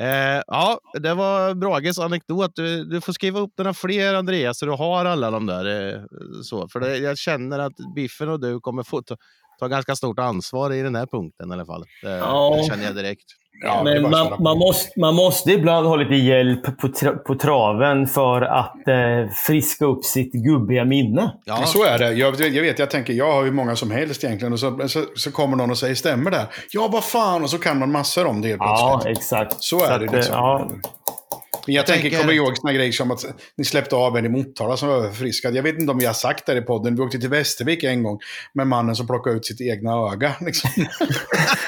[0.00, 2.56] Eh, ja, det var Brages anekdot.
[2.56, 5.94] Du, du, får skriva upp några fler Andreas så du har alla de där.
[5.94, 6.00] Eh,
[6.42, 6.68] så.
[6.68, 9.16] För det, jag känner att Biffen och du kommer få ta,
[9.62, 11.84] ta ganska stort ansvar i den här punkten i alla fall.
[12.02, 12.56] Det, ja.
[12.56, 13.24] det känner jag direkt.
[13.64, 18.06] Ja, men man, man, måste, man måste ibland ha lite hjälp på, tra på traven
[18.06, 21.32] för att eh, friska upp sitt gubbiga minne.
[21.44, 22.12] Ja, så är det.
[22.12, 24.52] Jag, jag vet, jag tänker, jag har ju många som helst egentligen.
[24.52, 26.46] Och så, så, så kommer någon och säger, stämmer det?
[26.72, 27.42] Ja, vad fan!
[27.42, 29.04] Och så kan man massor om det helt plötsligt.
[29.04, 29.52] Ja, exakt.
[29.52, 30.12] Så, så är det.
[30.12, 30.34] Liksom.
[30.34, 30.70] Ja.
[31.66, 33.24] Men jag, jag tänker, kommer ihåg såna grejer som att
[33.56, 35.56] ni släppte av en i Motala som var överförfriskad.
[35.56, 36.96] Jag vet inte om vi har sagt det i podden.
[36.96, 38.18] Vi åkte till Västervik en gång
[38.54, 40.34] med mannen som plockade ut sitt egna öga.
[40.40, 40.70] Liksom.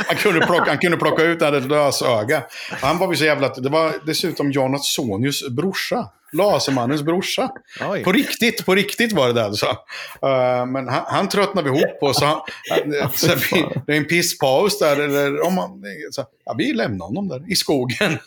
[0.07, 2.43] han, kunde plocka, han kunde plocka ut ett lösöga.
[2.71, 3.49] Han var ju så jävla...
[3.49, 6.09] Det var dessutom Jan Sonius brorsa.
[6.35, 7.51] Lasermannens brorsa.
[7.91, 8.05] Oj.
[8.05, 9.67] På riktigt, på riktigt var det det alltså.
[9.67, 12.15] Uh, men han, han tröttnade vi ihop på.
[12.15, 12.41] Så, han,
[13.15, 15.01] så vi, det är en pisspaus där.
[15.01, 18.19] Eller, om man, så, ja, vi lämnade honom där i skogen.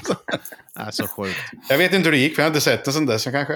[0.90, 1.38] så sjukt.
[1.68, 3.22] Jag vet inte hur det gick, för jag har inte sett den sedan dess.
[3.22, 3.54] Så kanske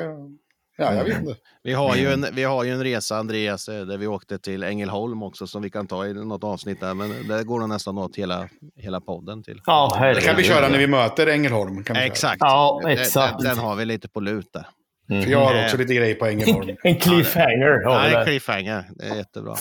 [0.77, 1.37] Ja, jag vet inte.
[1.63, 4.63] Vi har, ju en, vi har ju en resa, Andreas, eh, där vi åkte till
[4.63, 6.95] Ängelholm också, som vi kan ta i något avsnitt där.
[6.95, 9.61] Men det går nog nästan åt hela, hela podden till.
[9.67, 11.85] Ja, det kan vi köra när vi möter Ängelholm.
[11.85, 12.37] Kan vi exakt.
[12.41, 13.39] Ja, exakt.
[13.39, 14.67] Den, den, har vi lite på lut där.
[15.11, 15.23] Mm.
[15.23, 16.77] För jag har också lite grejer på Ängelholm.
[16.83, 17.81] en cliffhanger.
[17.83, 18.85] Ja, en cliffhanger.
[18.95, 19.57] Det är jättebra.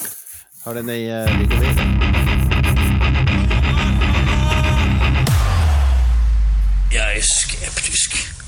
[0.65, 2.01] Hörde ni eh, lite mer?
[6.93, 8.40] Jag är skeptisk.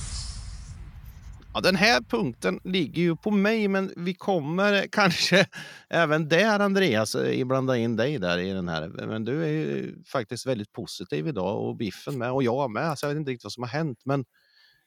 [1.53, 5.47] Ja, den här punkten ligger ju på mig, men vi kommer kanske
[5.89, 8.87] även där, Andreas, eh, blanda in dig där i den här.
[8.87, 12.99] Men du är ju faktiskt väldigt positiv idag och Biffen med och jag med.
[12.99, 14.25] Så jag vet inte riktigt vad som har hänt, men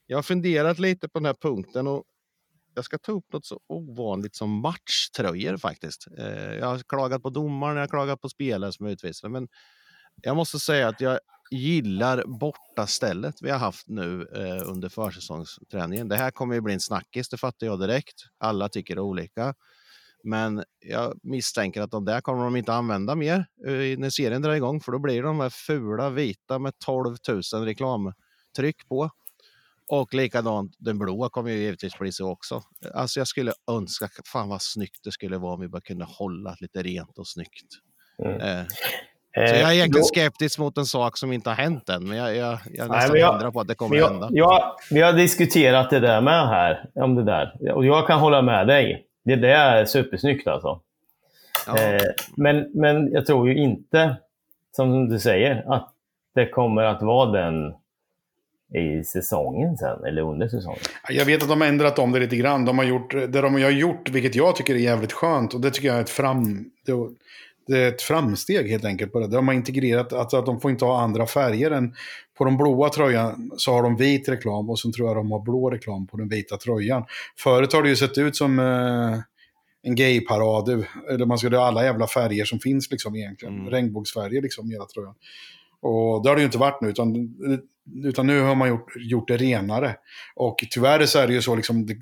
[0.07, 2.05] jag har funderat lite på den här punkten och
[2.75, 6.07] jag ska ta upp något så ovanligt som matchtröjor faktiskt.
[6.19, 9.49] Eh, jag har klagat på domaren, jag har klagat på spelare som är utvisade, men
[10.23, 11.19] jag måste säga att jag
[11.51, 16.09] gillar bortastället vi har haft nu eh, under försäsongsträningen.
[16.09, 18.15] Det här kommer ju bli en snackis, det fattar jag direkt.
[18.39, 19.55] Alla tycker olika.
[20.25, 24.55] Men jag misstänker att de där kommer de inte använda mer eh, när serien drar
[24.55, 29.11] igång, för då blir de här fula vita med 12 000 reklamtryck på.
[29.89, 32.63] Och likadant, den blåa kommer ju givetvis bli så också.
[32.95, 36.57] Alltså jag skulle önska, fan vad snyggt det skulle vara om vi bara kunde hålla
[36.61, 37.67] lite rent och snyggt.
[38.25, 38.41] Mm.
[38.41, 38.67] Eh,
[39.37, 42.37] så jag är egentligen skeptisk mot en sak som inte har hänt än, men jag,
[42.37, 44.29] jag, jag är nästan hundra på att det kommer jag, hända.
[44.31, 47.75] Jag, vi har diskuterat det där med här, om det där.
[47.75, 49.07] Och jag kan hålla med dig.
[49.25, 50.81] Det, det är supersnyggt alltså.
[51.67, 51.79] Ja.
[51.79, 52.01] Eh,
[52.37, 54.17] men, men jag tror ju inte,
[54.77, 55.93] som du säger, att
[56.35, 57.75] det kommer att vara den
[58.75, 60.81] i säsongen sen, eller under säsongen?
[61.09, 62.65] Jag vet att de har ändrat om det lite grann.
[62.65, 65.55] De har gjort det de har gjort, vilket jag tycker är jävligt skönt.
[65.55, 66.71] Och det tycker jag är ett, fram,
[67.67, 69.13] det är ett framsteg helt enkelt.
[69.13, 69.27] på det.
[69.27, 71.95] De har integrerat alltså att de får inte ha andra färger än
[72.39, 75.41] på de blåa tröjan så har de vit reklam och sen tror jag de har
[75.41, 77.05] blå reklam på den vita tröjan.
[77.39, 79.19] Förut har det ju sett ut som eh,
[79.83, 83.55] en gayparad, eller man ska ha alla jävla färger som finns liksom egentligen.
[83.55, 83.71] Mm.
[83.71, 85.15] Regnbågsfärger liksom i hela tröjan.
[85.87, 87.35] Och det har det ju inte varit nu, utan,
[88.05, 89.97] utan nu har man gjort, gjort det renare.
[90.35, 91.97] Och tyvärr så är det ju så, liksom, det,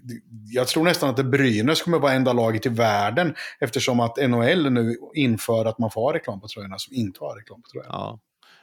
[0.50, 4.72] jag tror nästan att det Brynäs kommer vara enda laget i världen eftersom att NHL
[4.72, 7.94] nu inför att man får ha reklam på tröjorna som inte har reklam på tröjorna.
[7.94, 8.20] Ja.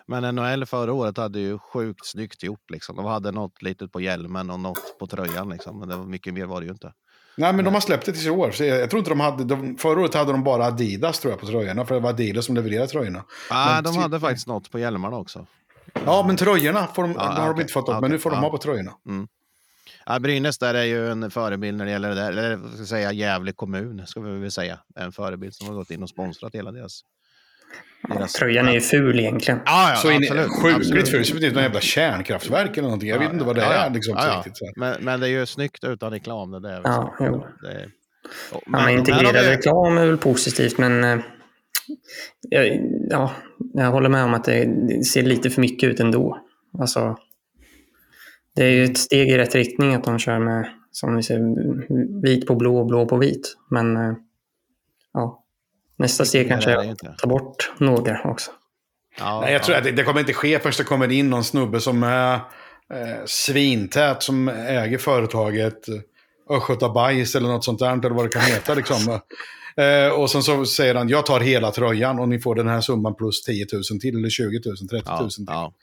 [0.07, 2.69] Men NHL förra året hade ju sjukt snyggt gjort.
[2.69, 2.95] Liksom.
[2.95, 5.49] De hade något litet på hjälmen och något på tröjan.
[5.49, 5.79] Liksom.
[5.79, 6.93] Men det var mycket mer var det ju inte.
[7.35, 8.51] Nej, men de har släppt det till i år.
[8.51, 9.43] Så jag, jag, tror inte de hade...
[9.43, 11.85] De, förra året hade de bara Adidas tror jag på tröjorna.
[11.85, 13.23] För det var Adidas som levererade tröjorna.
[13.49, 15.47] Ja, de hade faktiskt något på hjälmarna också.
[16.05, 17.53] Ja, men tröjorna får de, ja, har okay.
[17.53, 17.89] de inte fått upp.
[17.89, 18.01] Okay.
[18.01, 18.93] Men nu får de ha på tröjorna.
[19.07, 19.27] Mm.
[20.05, 22.29] Ja, Brynäs där är ju en förebild när det gäller det där.
[22.29, 24.79] Eller ska säga Gävle kommun, ska vi väl säga.
[24.95, 27.01] En förebild som har gått in och sponsrat hela deras
[28.09, 29.59] Ja, tröjan är ju ful egentligen.
[29.65, 30.49] Ja, ja, så absolut.
[30.49, 31.25] Sjukligt ful.
[31.25, 33.09] Som ett jävla kärnkraftverk eller någonting.
[33.09, 33.89] Jag vet inte vad det är.
[33.89, 34.71] Liksom, ja, ja.
[34.75, 36.51] Men, men, det är ju snyggt utan reklam.
[36.51, 37.45] Det är ja, jo.
[37.61, 37.91] Det är...
[38.51, 39.49] Oh, men, ja, integrerad vi...
[39.49, 41.19] reklam är väl positivt, men eh,
[43.09, 43.31] ja,
[43.73, 46.37] jag håller med om att det ser lite för mycket ut ändå.
[46.79, 47.17] Alltså,
[48.55, 52.21] det är ju ett steg i rätt riktning att de kör med, som vi ser,
[52.21, 53.57] vit på blå och blå på vit.
[53.69, 54.13] Men eh,
[55.13, 55.40] ja,
[55.95, 58.51] Nästa steg kanske är att ta bort några också.
[59.19, 61.43] Ja, Nej, jag tror att det, det, kommer inte ske först det kommer in någon
[61.43, 62.33] snubbe som är
[62.93, 65.95] eh, svintät som äger företaget eh,
[66.49, 68.73] Östgöta Bajs eller något sånt där, eller vad det kan heta.
[68.73, 69.19] Liksom.
[69.77, 72.81] Eh, och sen så säger han, jag tar hela tröjan och ni får den här
[72.81, 75.45] summan plus 10 000 till, eller 20 000, 30 000 till.
[75.47, 75.73] Ja,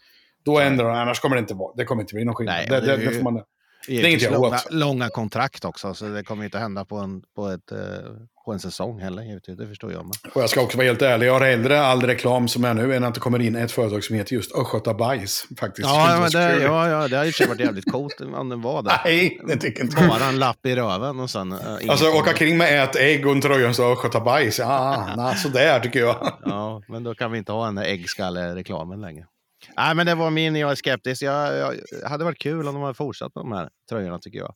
[0.45, 2.57] Då ändrar han, annars kommer det inte vara, det kommer inte bli någon skillnad.
[2.57, 3.43] Nej, det, det, det, får man,
[3.87, 7.23] det är inget jag långa, långa kontrakt också, så det kommer inte hända på en,
[7.37, 7.79] på ett, eh,
[8.49, 9.23] på en säsong heller.
[9.23, 9.59] Givetvis.
[9.59, 10.05] Det förstår jag.
[10.05, 10.33] Med.
[10.35, 12.95] Och jag ska också vara helt ärlig, jag har hellre all reklam som är nu
[12.95, 15.47] än att det kommer in ett företag som heter just Östgöta Bajs.
[15.61, 15.89] Faktiskt.
[15.89, 19.01] Ja, men det, ja, ja, det hade ju varit jävligt coolt om den var där.
[19.05, 21.53] Nej, det tycker inte Bara en lapp i röven och sen...
[21.53, 24.59] Uh, alltså åka kring med ett ägg och en tröja som Östgöta Bajs.
[24.59, 26.39] Ja, nah, sådär tycker jag.
[26.45, 29.25] ja, men då kan vi inte ha den där äggskalle-reklamen längre.
[29.77, 30.57] Nej, men det var min.
[30.57, 31.23] Jag är skeptisk.
[31.23, 31.59] Jag,
[32.03, 34.55] jag hade varit kul om de hade fortsatt med de här tröjorna tycker jag.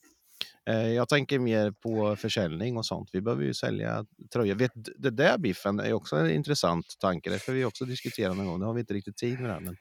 [0.71, 3.11] Eh, jag tänker mer på försäljning och sånt.
[3.13, 4.55] Vi behöver ju sälja tröjor.
[4.55, 7.31] Vet, det där biffen är också en intressant tanke.
[7.31, 8.61] Det får vi också diskutera någon gång.
[8.61, 9.55] Nu har vi inte riktigt tid med det.
[9.55, 9.77] Här, men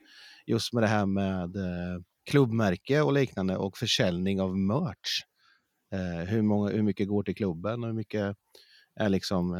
[0.46, 5.22] just med det här med eh, klubbmärke och liknande och försäljning av merch.
[5.92, 8.36] Eh, hur, många, hur mycket går till klubben och hur mycket
[9.00, 9.56] är liksom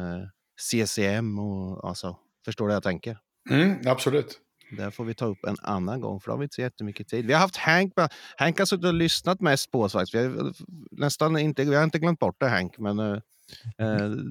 [0.61, 3.17] CCM och alltså, förstår du vad jag tänker?
[3.49, 4.39] Mm, absolut.
[4.71, 7.07] Det får vi ta upp en annan gång, för då har vi inte så jättemycket
[7.07, 7.25] tid.
[7.25, 7.93] Vi har haft Hank,
[8.37, 10.15] Hank har suttit och lyssnat mest på oss faktiskt.
[10.15, 10.53] Vi har,
[10.91, 13.17] nästan inte, vi har inte glömt bort det Hank, men uh,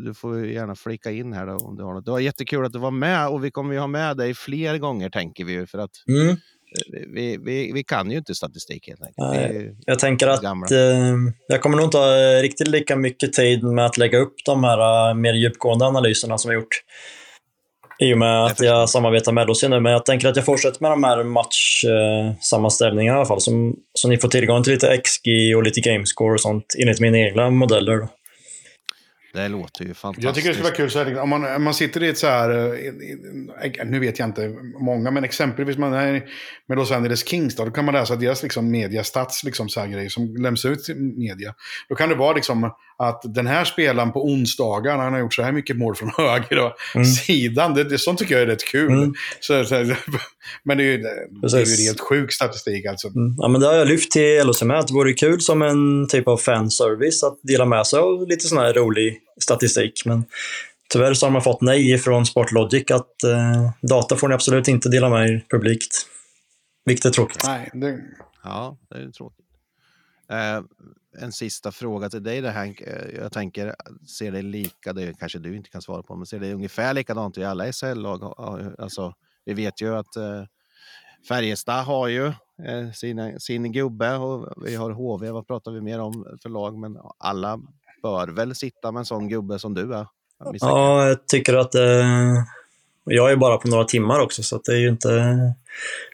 [0.04, 2.04] du får gärna flika in här då, om du har något.
[2.04, 4.78] Det var jättekul att du var med och vi kommer ju ha med dig fler
[4.78, 6.36] gånger tänker vi för att mm.
[7.14, 9.78] vi, vi, vi kan ju inte statistik helt enkelt.
[9.86, 10.78] Jag tänker att eh,
[11.48, 15.14] jag kommer nog inte ha riktigt lika mycket tid med att lägga upp de här
[15.14, 16.82] mer djupgående analyserna som vi gjort
[18.02, 19.80] i och med att jag samarbetar med Ellos nu.
[19.80, 23.40] Men jag tänker att jag fortsätter med de här matchsammanställningarna i alla fall.
[23.40, 27.18] Så, så ni får tillgång till lite XG och lite gamescore och sånt enligt mina
[27.18, 28.08] egna modeller.
[29.34, 30.24] Det låter ju fantastiskt.
[30.24, 32.18] Jag tycker det skulle vara kul, så här, om, man, om man sitter i ett
[32.18, 34.48] så här, eh, nu vet jag inte
[34.80, 36.22] många, men exempelvis man är
[36.68, 39.86] med Los Angeles Kings, då, då kan man läsa deras liksom, mediastats, liksom, så här
[39.86, 41.54] grejer som lämnas ut till media.
[41.88, 42.70] Då kan det vara liksom
[43.02, 46.58] att den här spelaren på onsdagar, han har gjort så här mycket mål från höger
[46.58, 47.06] och mm.
[47.06, 47.74] sidan.
[47.74, 48.92] Det, det, sånt tycker jag är rätt kul.
[48.92, 49.14] Mm.
[49.40, 49.74] Så, så,
[50.62, 53.08] men det är ju, det är ju helt sjuk statistik alltså.
[53.08, 53.34] Mm.
[53.38, 56.08] Ja, men det har jag lyft till LHC med, att det vore kul som en
[56.08, 60.02] typ av fanservice att dela med sig av lite sån här rolig statistik.
[60.04, 60.24] Men
[60.92, 64.88] tyvärr så har man fått nej från Sportlogic att eh, data får ni absolut inte
[64.88, 66.06] dela med er publikt.
[66.84, 67.42] Vilket är tråkigt.
[67.46, 67.98] Nej, det...
[68.44, 69.46] Ja, det är tråkigt.
[70.30, 70.60] Eh,
[71.18, 72.80] en sista fråga till dig där Hank.
[72.80, 73.74] Eh, jag tänker,
[74.18, 77.38] ser det lika, det kanske du inte kan svara på, men ser det ungefär likadant
[77.38, 78.34] i alla SHL-lag?
[78.78, 80.44] Alltså, vi vet ju att eh,
[81.28, 86.00] Färjestad har ju eh, sina, sin gubbe och vi har HV, vad pratar vi mer
[86.00, 86.78] om för lag?
[86.78, 87.60] Men alla
[88.02, 90.06] bör väl sitta med en sån gubbe som du är?
[90.60, 92.44] Ja, jag tycker att eh,
[93.04, 95.08] jag är bara på några timmar också, så det är ju inte...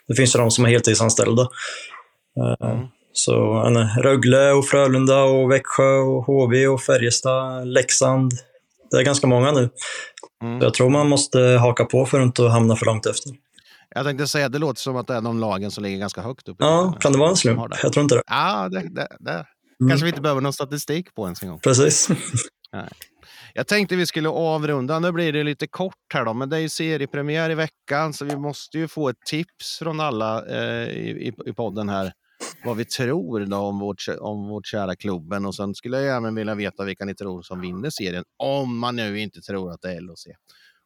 [0.09, 1.49] Det finns ju de som är heltidsanställda.
[2.37, 2.87] Eh, mm.
[3.19, 3.35] Så
[4.03, 8.33] Rögle och Frölunda och Växjö och HV och Färjestad, Leksand.
[8.91, 9.71] Det är ganska många nu.
[10.43, 10.61] Mm.
[10.61, 13.33] Jag tror man måste haka på för att inte hamna för långt efter.
[13.95, 16.49] Jag tänkte säga, det låter som att det är de lagen som ligger ganska högt
[16.49, 16.57] upp.
[16.59, 17.61] Ja, kan det vara en slump?
[17.83, 18.23] Jag tror inte det.
[18.27, 19.47] Ja, det, det, det.
[19.81, 19.89] Mm.
[19.89, 21.61] kanske vi inte behöver någon statistik på ens en gång.
[21.61, 22.09] Precis.
[23.55, 24.99] Jag tänkte vi skulle avrunda.
[24.99, 28.25] Nu blir det lite kort här då, men det är ju seriepremiär i veckan, så
[28.25, 32.13] vi måste ju få ett tips från alla eh, i, i podden här
[32.65, 35.47] vad vi tror då om, vårt, om vårt kära klubben.
[35.47, 38.97] Och sen skulle jag även vilja veta vilka ni tror som vinner serien, om man
[38.97, 40.27] nu inte tror att det är LHC.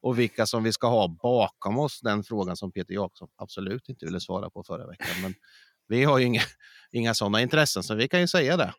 [0.02, 4.06] Och vilka som vi ska ha bakom oss, den frågan som Peter Jakobsson absolut inte
[4.06, 5.22] ville svara på förra veckan.
[5.22, 5.34] Men
[5.88, 6.42] vi har ju inga,
[6.92, 8.72] inga sådana intressen, så vi kan ju säga det.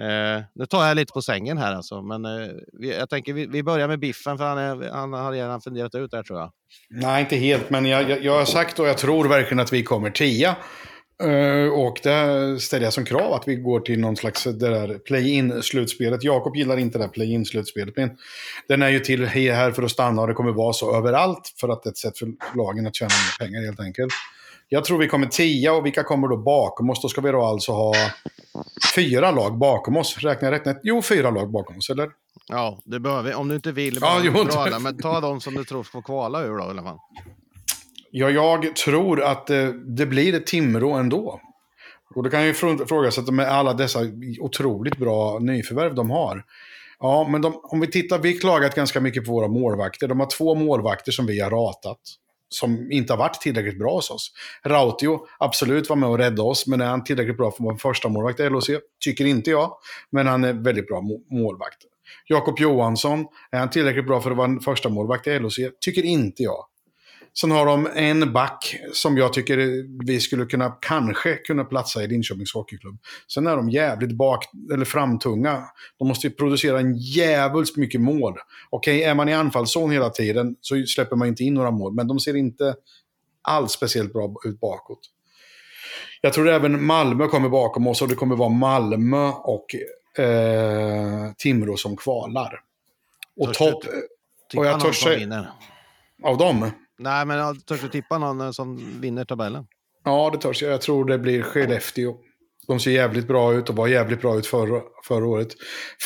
[0.00, 3.46] Eh, nu tar jag lite på sängen här alltså, men eh, vi, jag tänker vi,
[3.46, 6.38] vi, börjar med Biffen för han, är, han har redan funderat ut det här tror
[6.38, 6.52] jag.
[6.90, 9.82] Nej, inte helt, men jag, jag, jag har sagt och jag tror verkligen att vi
[9.82, 10.56] kommer tia.
[11.22, 14.46] Uh, och det ställer jag som krav att vi går till någon slags
[15.06, 16.24] play-in-slutspelet.
[16.24, 18.10] Jakob gillar inte det här play-in-slutspelet, men
[18.68, 21.68] den är ju till här för att stanna och det kommer vara så överallt för
[21.68, 24.12] att det är ett sätt för lagen att tjäna mer pengar helt enkelt.
[24.68, 27.02] Jag tror vi kommer tia och vilka kommer då bakom oss?
[27.02, 27.94] Då ska vi då alltså ha
[28.94, 30.18] fyra lag bakom oss.
[30.18, 30.80] Räknar jag rätt?
[30.82, 32.10] Jo, fyra lag bakom oss, eller?
[32.48, 33.34] Ja, det behöver vi.
[33.34, 36.42] Om du inte vill, ja, jo, bra, men ta de som du tror får kvala
[36.42, 36.98] ur då i alla fall.
[38.16, 41.40] Ja, jag tror att det, det blir ett Timrå ändå.
[42.14, 42.54] Och då kan jag ju
[42.86, 44.00] fråga sig med alla dessa
[44.40, 46.44] otroligt bra nyförvärv de har.
[46.98, 50.08] Ja, men de, om vi tittar, vi har klagat ganska mycket på våra målvakter.
[50.08, 51.98] De har två målvakter som vi har ratat.
[52.48, 54.32] Som inte har varit tillräckligt bra hos oss.
[54.64, 57.74] Rautio, absolut var med och rädda oss, men är han tillräckligt bra för att vara
[57.74, 58.70] en första målvakt i LHC?
[59.04, 59.76] Tycker inte jag,
[60.10, 61.78] men han är väldigt bra målvakt.
[62.26, 65.58] Jakob Johansson, är han tillräckligt bra för att vara en första målvakt i LHC?
[65.80, 66.64] Tycker inte jag.
[67.40, 72.06] Sen har de en back som jag tycker vi skulle kunna, kanske kunna platsa i
[72.06, 72.98] Linköpings Hockeyklubb.
[73.34, 75.64] Sen är de jävligt bak, eller framtunga.
[75.98, 78.34] De måste ju producera en jävligt mycket mål.
[78.70, 81.94] Okej, okay, är man i anfallszon hela tiden så släpper man inte in några mål.
[81.94, 82.74] Men de ser inte
[83.42, 85.00] alls speciellt bra ut bakåt.
[86.20, 89.74] Jag tror även Malmö kommer bakom oss och det kommer vara Malmö och
[90.22, 92.60] eh, Timrå som kvalar.
[93.36, 93.84] Och topp...
[94.56, 95.46] Och jag törs säga...
[96.22, 96.70] Av dem?
[96.98, 99.66] Nej, men törs du tippa någon eh, som vinner tabellen?
[100.04, 100.72] Ja, det törs jag.
[100.72, 102.14] Jag tror det blir Skellefteå.
[102.66, 105.48] De ser jävligt bra ut och var jävligt bra ut förra, förra året.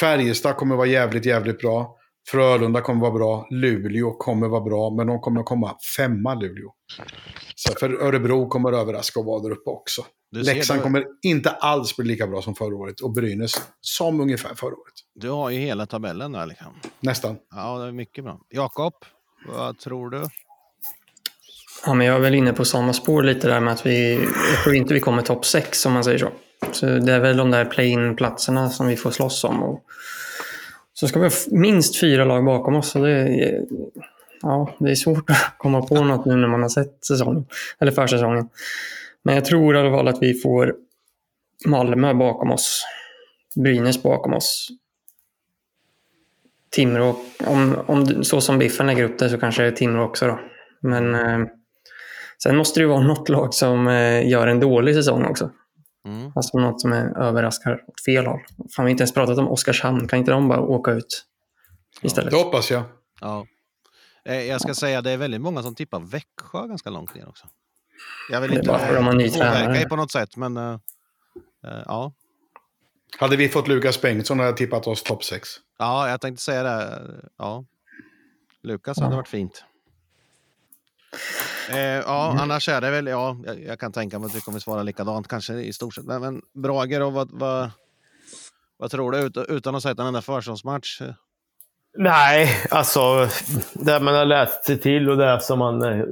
[0.01, 1.95] Färjestad kommer vara jävligt, jävligt bra.
[2.30, 3.47] Frölunda kommer vara bra.
[3.51, 6.72] Luleå kommer vara bra, men de kommer komma femma, Luleå.
[7.55, 10.03] Så för Örebro kommer överraska och vara där uppe också.
[10.36, 14.72] Leksand kommer inte alls bli lika bra som förra året och Brynäs som ungefär förra
[14.72, 14.95] året.
[15.14, 16.74] Du har ju hela tabellen där liksom.
[17.01, 17.39] Nästan.
[17.51, 18.41] Ja, det är mycket bra.
[18.49, 18.95] Jakob,
[19.49, 20.22] vad tror du?
[21.87, 24.14] Ja, men jag är väl inne på samma spår lite där med att vi,
[24.53, 26.29] jag tror inte vi kommer topp 6 om man säger så.
[26.72, 29.62] Så det är väl de där play-in-platserna som vi får slåss om.
[29.62, 29.85] Och
[30.95, 32.91] så ska vi ha minst fyra lag bakom oss.
[32.91, 33.64] Så det, är,
[34.43, 37.47] ja, det är svårt att komma på något nu när man har sett säsongen,
[37.79, 38.49] eller försäsongen.
[39.22, 40.74] Men jag tror i alla fall att vi får
[41.66, 42.85] Malmö bakom oss,
[43.57, 44.68] Brynäs bakom oss.
[46.70, 47.16] Timrå,
[47.47, 50.41] om, om, så som Biffen lägger upp det så kanske det är Timrå också då.
[50.81, 51.47] Men eh,
[52.43, 55.51] Sen måste det ju vara något lag som eh, gör en dålig säsong också.
[56.07, 56.32] Mm.
[56.34, 58.41] Alltså något som är överraskar åt fel håll.
[58.57, 60.09] Fan, vi har inte ens pratat om Oskarshamn.
[60.09, 61.24] Kan inte de bara åka ut
[62.03, 62.32] istället?
[62.32, 62.82] Ja, det hoppas jag.
[63.20, 63.47] Ja.
[64.24, 67.47] Eh, jag ska säga det är väldigt många som tippar Växjö ganska långt ner också.
[68.30, 70.72] Jag vill inte påverka på något sätt, men uh,
[71.66, 72.12] uh, ja.
[73.18, 75.49] Hade vi fått Lukas Bengtsson hade jag tippat oss topp 6.
[75.78, 77.01] Ja, jag tänkte säga det.
[77.39, 77.64] Ja.
[78.62, 79.05] Lukas ja.
[79.05, 79.64] hade varit fint.
[81.71, 82.43] Eh, ja, mm.
[82.43, 85.29] annars är det väl, ja, jag, jag, kan tänka mig att vi kommer svara likadant
[85.29, 86.05] kanske i stort sett.
[86.05, 87.71] Men, men Brager, och vad, vad,
[88.77, 91.03] vad tror du ut, utan att ha sett en enda försäsongsmatch?
[91.97, 93.29] Nej, alltså
[93.75, 96.05] det man har läst sig till och det som man eh,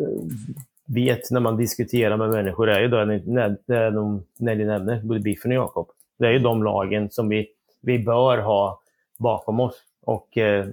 [0.86, 5.20] vet när man diskuterar med människor är ju då, när, det de Nelly nämner, både
[5.20, 5.88] Biffen och Jakob.
[6.18, 7.48] Det är ju de lagen som vi,
[7.80, 8.80] vi bör ha
[9.18, 9.74] bakom oss.
[10.02, 10.66] Och eh,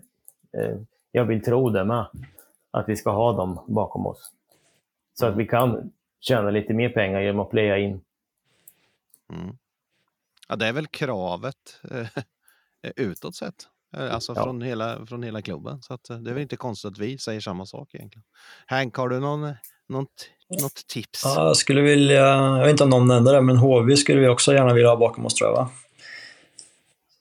[0.58, 0.78] eh
[1.16, 2.06] jag vill tro det med,
[2.74, 4.32] att vi ska ha dem bakom oss.
[5.14, 8.02] Så att vi kan tjäna lite mer pengar genom att playa in.
[9.34, 9.58] Mm.
[10.48, 12.08] Ja, det är väl kravet eh,
[12.96, 13.56] utåt sett.
[13.98, 14.44] Eh, alltså ja.
[14.44, 15.82] från, hela, från hela klubben.
[15.82, 18.24] Så att, eh, det är väl inte konstigt att vi säger samma sak egentligen.
[18.66, 19.42] Hank, har du någon,
[19.90, 20.30] något,
[20.62, 21.22] något tips?
[21.26, 24.28] Ja, jag skulle vilja, jag vet inte om någon nämnde det, men HV skulle vi
[24.28, 25.70] också gärna vilja ha bakom oss tror jag va?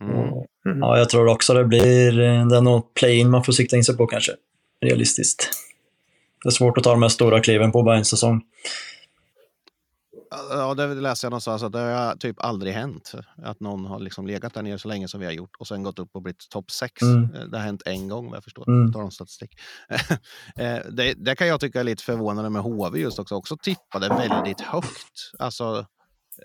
[0.01, 0.29] Mm.
[0.67, 0.79] Mm.
[0.79, 2.13] Ja, jag tror också det blir,
[2.49, 4.33] det är nog play-in man får sikta in sig på kanske,
[4.83, 5.51] realistiskt.
[6.43, 8.43] Det är svårt att ta de här stora kliven på bara en säsong.
[10.51, 14.26] Ja, det läste jag någonstans att det har typ aldrig hänt att någon har liksom
[14.26, 16.49] legat där nere så länge som vi har gjort och sen gått upp och blivit
[16.51, 17.03] topp 6.
[17.03, 17.51] Mm.
[17.51, 18.68] Det har hänt en gång vad jag förstår.
[18.68, 18.93] Mm.
[18.93, 19.51] Tar statistik.
[20.57, 23.35] Eh, det, det, kan jag tycka är lite förvånande med HV just också.
[23.35, 25.33] Också tippade väldigt högt.
[25.39, 25.87] Alltså,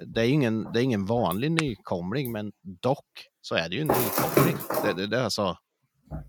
[0.05, 3.87] det är ingen, det är ingen vanlig nykomling, men dock så är det ju en
[3.87, 4.57] nykomling.
[4.83, 5.57] Det, det, det är alltså,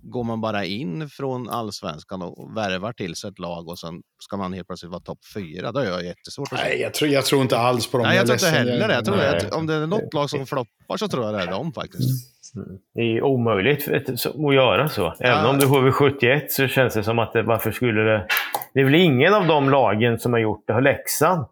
[0.03, 4.37] går man bara in från allsvenskan och värvar till sig ett lag och sen ska
[4.37, 7.25] man helt plötsligt vara topp fyra, då är jag jättesvårt att Nej, jag tror, jag
[7.25, 8.07] tror inte alls på dem.
[8.07, 8.95] Nej, jag, jag tror inte heller det.
[8.95, 11.47] Jag tror att om det är något lag som floppar så tror jag det är
[11.47, 12.39] dem faktiskt.
[12.57, 12.79] Mm.
[12.95, 15.15] Det är omöjligt att göra så.
[15.21, 15.49] Även ja.
[15.49, 18.27] om du HV71 så känns det som att det, varför skulle det...
[18.75, 20.73] Det är väl ingen av de lagen som har gjort det.
[20.73, 21.47] Har Leksand,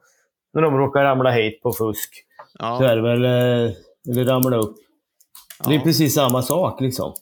[0.55, 2.11] när de råkar ramla hit på fusk,
[2.59, 2.79] ja.
[2.79, 3.25] så är det väl...
[3.25, 3.73] Eh,
[4.11, 4.77] eller ramla upp.
[5.59, 5.69] Ja.
[5.69, 7.15] Det är precis samma sak liksom.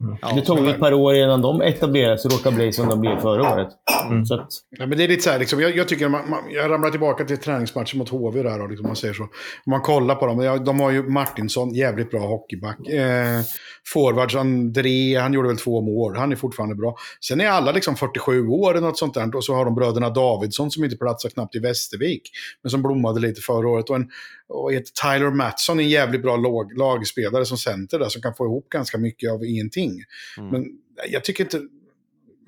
[0.00, 0.16] Mm.
[0.22, 3.00] Ja, det tog ett par år innan de etablerade sig och råkade bli som de
[3.00, 3.68] blev förra året.
[4.10, 4.26] Mm.
[4.26, 4.48] Så att...
[4.70, 6.90] ja, men det är lite så här, liksom, jag, jag, tycker man, man, jag ramlar
[6.90, 9.22] tillbaka till träningsmatchen mot HV där, och liksom, man säger så.
[9.22, 9.30] Om
[9.70, 12.88] man kollar på dem, de har ju Martinsson, jävligt bra hockeyback.
[12.88, 13.40] Eh,
[13.86, 16.96] forwards, André, han gjorde väl två mål, han är fortfarande bra.
[17.20, 20.10] Sen är alla liksom 47 år eller något sånt där, och så har de bröderna
[20.10, 22.22] Davidsson som inte platsar knappt i Västervik,
[22.62, 23.90] men som blommade lite förra året.
[23.90, 24.08] Och en
[24.50, 24.70] och
[25.02, 28.98] Tyler Matson, en jävligt bra lag, lagspelare som center där, som kan få ihop ganska
[28.98, 29.89] mycket av ingenting.
[30.38, 30.50] Mm.
[30.50, 30.66] Men
[31.10, 31.60] jag tycker inte...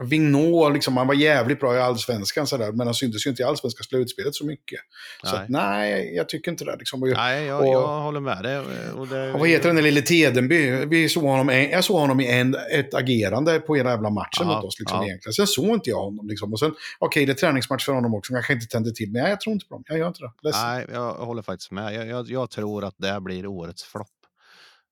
[0.04, 3.42] Vignot, liksom, han var jävligt bra i allsvenskan, så där, men han syntes ju inte
[3.42, 4.80] i allsvenska slutspelet så mycket.
[5.24, 5.30] Nej.
[5.30, 6.76] Så att, nej, jag tycker inte det.
[6.76, 7.00] Liksom.
[7.00, 8.58] nej, jag, och, jag håller med dig.
[8.92, 10.70] Och, det, och vad heter den där lille Tedenby?
[10.70, 14.54] Vi såg honom, jag såg honom i en, ett agerande på hela jävla matchen ja,
[14.54, 14.78] mot oss.
[14.78, 15.06] Liksom, ja.
[15.06, 15.32] egentligen.
[15.32, 16.28] Sen såg inte jag honom.
[16.28, 16.52] Liksom.
[16.52, 19.10] Och sen, okej, okay, det är träningsmatch för honom också, kanske inte tände till.
[19.12, 19.84] Men jag tror inte på dem.
[19.88, 20.32] Jag gör inte det.
[20.42, 20.62] Ledsen.
[20.62, 21.94] Nej, jag håller faktiskt med.
[21.94, 24.08] Jag, jag, jag tror att det blir årets flopp.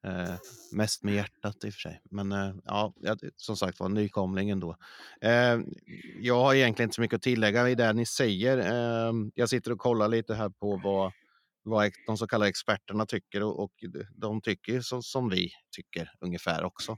[0.05, 0.35] Eh,
[0.73, 2.01] mest med hjärtat i och för sig.
[2.11, 2.95] Men eh, ja,
[3.37, 4.77] som sagt var, nykomlingen då.
[5.21, 5.59] Eh,
[6.21, 8.59] jag har egentligen inte så mycket att tillägga i det ni säger.
[8.59, 11.13] Eh, jag sitter och kollar lite här på vad,
[11.63, 13.73] vad de så kallade experterna tycker och, och
[14.15, 16.97] de tycker som, som vi tycker ungefär också.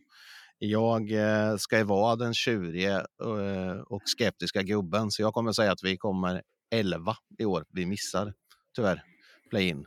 [0.59, 5.72] Jag eh, ska ju vara den tjurige eh, och skeptiska gubben, så jag kommer säga
[5.72, 7.64] att vi kommer 11 i år.
[7.70, 8.34] Vi missar
[8.76, 9.03] tyvärr
[9.50, 9.84] play-in.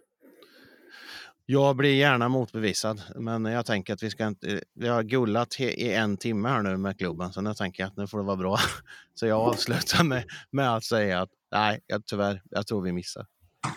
[1.48, 4.62] Jag blir gärna motbevisad, men jag tänker att vi ska inte...
[4.74, 7.98] Vi har gullat i en timme här nu med klubben, så nu tänker jag att
[7.98, 8.58] nu får det vara bra.
[9.14, 13.26] Så jag avslutar med, med att säga att nej, jag, tyvärr, jag tror vi missar.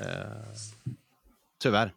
[0.00, 0.06] Eh,
[1.62, 1.94] tyvärr.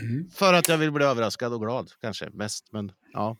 [0.00, 0.30] Mm.
[0.30, 2.72] För att jag vill bli överraskad och glad, kanske mest.
[2.72, 3.36] Men ja.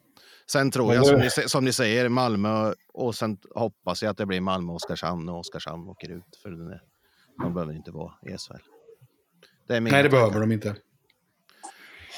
[0.46, 4.26] Sen tror jag, som ni, som ni säger, Malmö och sen hoppas jag att det
[4.26, 6.36] blir Malmö och Oskarshamn och Oskarshamn åker ut.
[6.42, 6.50] För
[7.42, 8.54] de behöver inte vara i SHL.
[9.68, 10.76] Nej, det behöver de inte.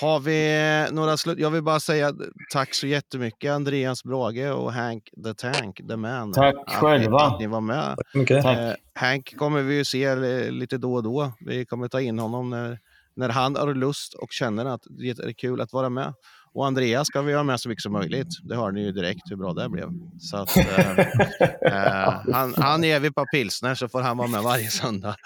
[0.00, 1.38] Har vi några slut?
[1.38, 2.12] Jag vill bara säga
[2.52, 6.32] tack så jättemycket Andreas Brage och Hank the Tank, the man.
[6.32, 7.20] Tack att, själva.
[7.20, 7.96] Att ni var med.
[8.14, 8.36] Okay.
[8.36, 10.14] Eh, Hank kommer vi ju se
[10.50, 11.32] lite då och då.
[11.40, 12.78] Vi kommer ta in honom när,
[13.14, 16.14] när han har lust och känner att det är kul att vara med.
[16.52, 18.28] Och Andreas ska vi ha med så mycket som möjligt.
[18.42, 19.88] Det hörde ni ju direkt hur bra det blev.
[20.18, 20.98] Så att, eh,
[21.60, 25.16] eh, han, han ger vi på pilsner så får han vara med varje söndag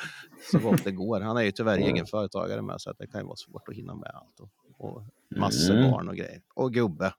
[0.51, 1.21] så gott det går.
[1.21, 3.75] Han är ju tyvärr egen företagare med så att det kan ju vara svårt att
[3.75, 4.41] hinna med allt.
[4.41, 4.49] Och,
[4.81, 5.03] och
[5.37, 5.91] massor mm.
[5.91, 6.41] barn och grejer.
[6.55, 7.13] Och gubbe.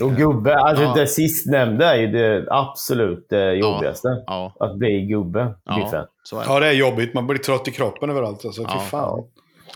[0.00, 0.94] Och gubbe, alltså ja.
[0.94, 4.08] det sistnämnda är ju det absolut det jobbigaste.
[4.08, 4.54] Ja.
[4.58, 4.66] Ja.
[4.66, 5.54] Att bli gubbe.
[5.64, 7.14] Ja, ja, det är jobbigt.
[7.14, 8.44] Man blir trött i kroppen överallt.
[8.44, 8.80] Alltså, ja.
[8.84, 9.24] Fy fan.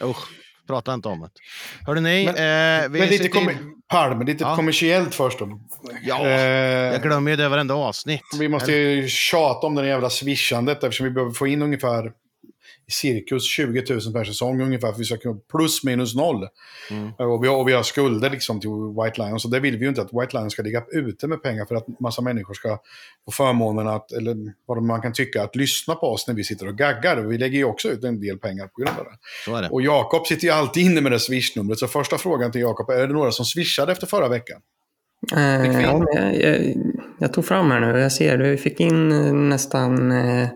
[0.03, 0.29] Usch.
[0.67, 1.29] Prata inte om det.
[1.87, 2.25] Hörde ni?
[2.25, 3.51] Men, eh, men lite, kom
[3.89, 4.57] Palme, lite ja.
[4.57, 5.61] kommersiellt först då.
[6.03, 6.33] Ja, eh,
[6.93, 8.23] jag glömmer ju det varenda avsnitt.
[8.39, 12.13] Vi måste ju tjata om det jävla swishandet eftersom vi behöver få in ungefär
[12.93, 14.93] cirkus 20 000 per säsong ungefär.
[14.93, 16.49] För vi ska kunna plus minus noll.
[16.91, 17.13] Mm.
[17.13, 19.43] Och, vi har, och vi har skulder liksom till White Lions.
[19.43, 21.75] Så det vill vi ju inte att White Lions ska ligga ute med pengar för
[21.75, 22.79] att massa människor ska
[23.25, 24.37] få förmånen att, eller
[24.67, 27.17] vad man kan tycka, att lyssna på oss när vi sitter och gaggar.
[27.17, 29.19] Vi lägger ju också ut en del pengar på grund av det.
[29.45, 29.69] Så är det.
[29.69, 31.79] Och Jakob sitter ju alltid inne med det swishnumret.
[31.79, 34.61] Så första frågan till Jakob, är det några som swishade efter förra veckan?
[35.37, 36.75] Eh, ja, jag, jag,
[37.19, 40.49] jag, tog fram här nu, jag ser, du fick in eh, nästan eh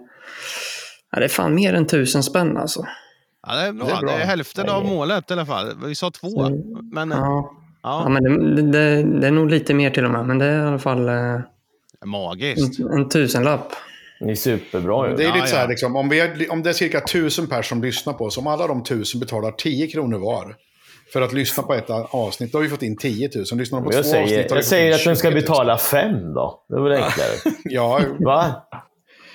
[1.17, 2.87] Ja, det är fan mer än tusen spänn alltså.
[3.47, 3.87] Ja, det är bra.
[3.87, 4.11] Det är, bra.
[4.11, 5.73] Det är hälften av målet i alla fall.
[5.87, 6.29] Vi sa två.
[6.29, 6.51] Så,
[6.93, 7.53] men, ja.
[7.83, 8.03] Ja.
[8.05, 8.23] ja men
[8.55, 10.27] det, det, det, är nog lite mer till och med.
[10.27, 11.09] Men det är i alla fall...
[11.09, 11.41] Eh,
[12.05, 12.79] Magiskt.
[12.79, 13.73] En, en tusenlapp.
[14.21, 15.17] Det är superbra ju.
[15.17, 17.47] Det är lite ja, så här, liksom, om, vi är, om det är cirka tusen
[17.47, 20.57] personer som lyssnar på oss, om alla de tusen betalar 10 kronor var,
[21.13, 22.53] för att lyssna på ett avsnitt.
[22.53, 23.45] Då har vi fått in 10 000.
[23.59, 26.65] Lyssnar de på jag två säger, avsnitt Jag säger att de ska betala fem då.
[26.69, 27.31] Det var enklare.
[27.65, 28.01] ja.
[28.19, 28.63] Va?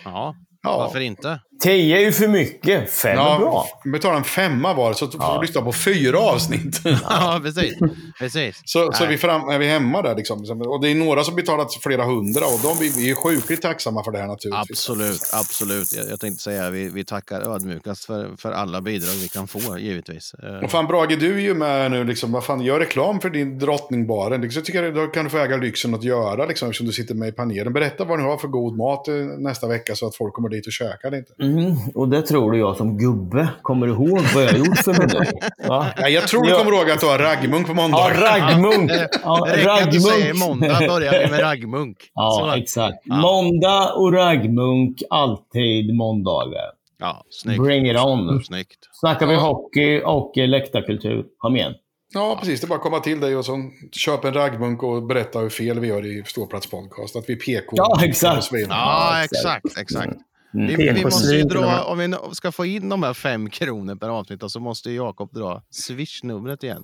[0.06, 0.36] Ja.
[0.64, 0.78] Ja.
[0.78, 1.40] Varför inte?
[1.62, 2.90] 10 är ju för mycket.
[2.92, 3.68] Fem ja, är bra.
[3.86, 6.82] Betala en femma var så får du lyssna på fyra avsnitt.
[6.84, 7.78] ja, precis.
[8.20, 8.62] precis.
[8.66, 10.16] Så, så vi fram, är vi hemma där.
[10.16, 10.62] Liksom.
[10.62, 14.12] Och det är några som betalat flera hundra och de, vi, är sjukligt tacksamma för
[14.12, 14.80] det här naturligtvis.
[14.90, 15.94] Absolut, absolut.
[15.94, 19.78] Jag, jag tänkte säga vi, vi tackar ödmjukast för, för alla bidrag vi kan få,
[19.80, 20.34] givetvis.
[20.34, 22.04] Eh, och fan Brage, du är ju med nu.
[22.04, 24.42] Liksom, vad fan, gör reklam för din drottningbaren.
[24.42, 27.16] Liksom, jag tycker då kan du få äga lyxen att göra, liksom, eftersom du sitter
[27.16, 27.74] med i panelen.
[27.74, 30.68] Berätta vad ni har för god mat eh, nästa vecka så att folk kommer dit
[30.68, 31.16] och käkar.
[31.16, 31.34] Inte.
[31.40, 31.51] Mm,
[31.96, 35.28] och det tror du jag som gubbe kommer ihåg vad jag gjort för något.
[35.68, 37.98] Ja, jag tror du kommer ihåg att du har raggmunk på måndag.
[37.98, 38.92] Ja, raggmunk.
[39.24, 41.98] Ja, det räcker att du säger måndag börjar vi med raggmunk.
[42.14, 42.98] Ja, exakt.
[43.04, 43.16] Ja.
[43.16, 46.72] Måndag och raggmunk, alltid måndagar.
[47.00, 47.64] Ja, snyggt.
[47.64, 48.44] Bring it on.
[48.44, 48.80] Snyggt.
[49.00, 51.26] Snackar vi hockey och läktarkultur.
[51.38, 51.74] Kom igen.
[52.14, 52.62] Ja, precis.
[52.62, 53.58] Det är bara att komma till dig och så
[53.92, 57.16] köpa en raggmunk och berätta hur fel vi gör i Ståplats podcast.
[57.16, 57.76] Att vi är PK.
[57.78, 58.50] Ja, exakt.
[58.70, 59.78] Ja, exakt.
[59.78, 60.14] exakt.
[60.54, 60.68] Mm.
[60.68, 64.10] Vi, vi måste ju dra, om vi ska få in de här fem kronor per
[64.10, 66.84] avsnitt så måste Jakob dra swish-numret igen.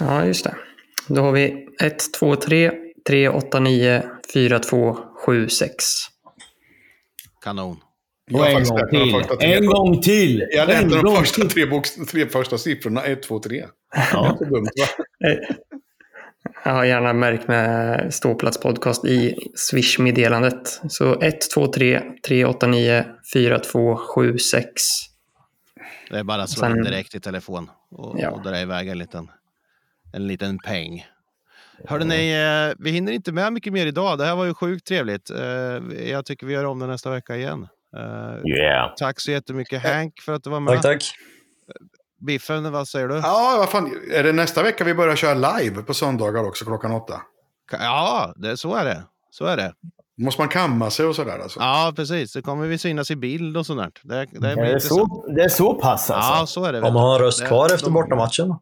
[0.00, 0.54] Ja, just det.
[1.08, 2.72] Då har vi 123
[3.06, 4.02] 389
[4.32, 5.84] 4276.
[7.44, 7.76] Kanon.
[8.32, 9.24] Och en gång till.
[9.40, 10.46] En gång till.
[10.50, 11.66] Jag lät de första tre,
[12.10, 13.02] tre första siffrorna.
[13.02, 13.64] 1, 2, 3.
[14.12, 14.38] Ja.
[14.50, 15.04] dumt, va?
[16.66, 20.80] Jag har gärna märkt med Ståplats podcast i Swish-meddelandet.
[20.88, 24.82] Så 123 389 4276.
[26.10, 28.30] Det är bara att slå in direkt i telefon och, ja.
[28.30, 29.30] och dra iväg en liten,
[30.12, 31.06] en liten peng.
[31.84, 34.18] Hörde ni, eh, vi hinner inte med mycket mer idag.
[34.18, 35.30] Det här var ju sjukt trevligt.
[35.30, 37.68] Eh, jag tycker vi gör om det nästa vecka igen.
[37.96, 38.94] Eh, yeah.
[38.96, 40.74] Tack så jättemycket Hank för att du var med.
[40.74, 41.02] Tack, tack.
[42.26, 43.14] Biffen, vad säger du?
[43.14, 43.90] Ja, vad fan.
[44.12, 47.22] Är det nästa vecka vi börjar köra live på söndagar också klockan åtta?
[47.72, 49.02] Ja, det, så är det.
[49.30, 49.72] Så är det.
[50.18, 51.60] Måste man kamma sig och sådär alltså?
[51.60, 52.32] Ja, precis.
[52.32, 53.90] Det kommer vi synas i bild och sådär.
[54.02, 56.30] Det, det, det, är, så, det är så pass alltså?
[56.30, 56.82] Ja, så är det.
[56.82, 58.48] Om man har röst kvar efter bortamatchen.
[58.48, 58.60] Ja,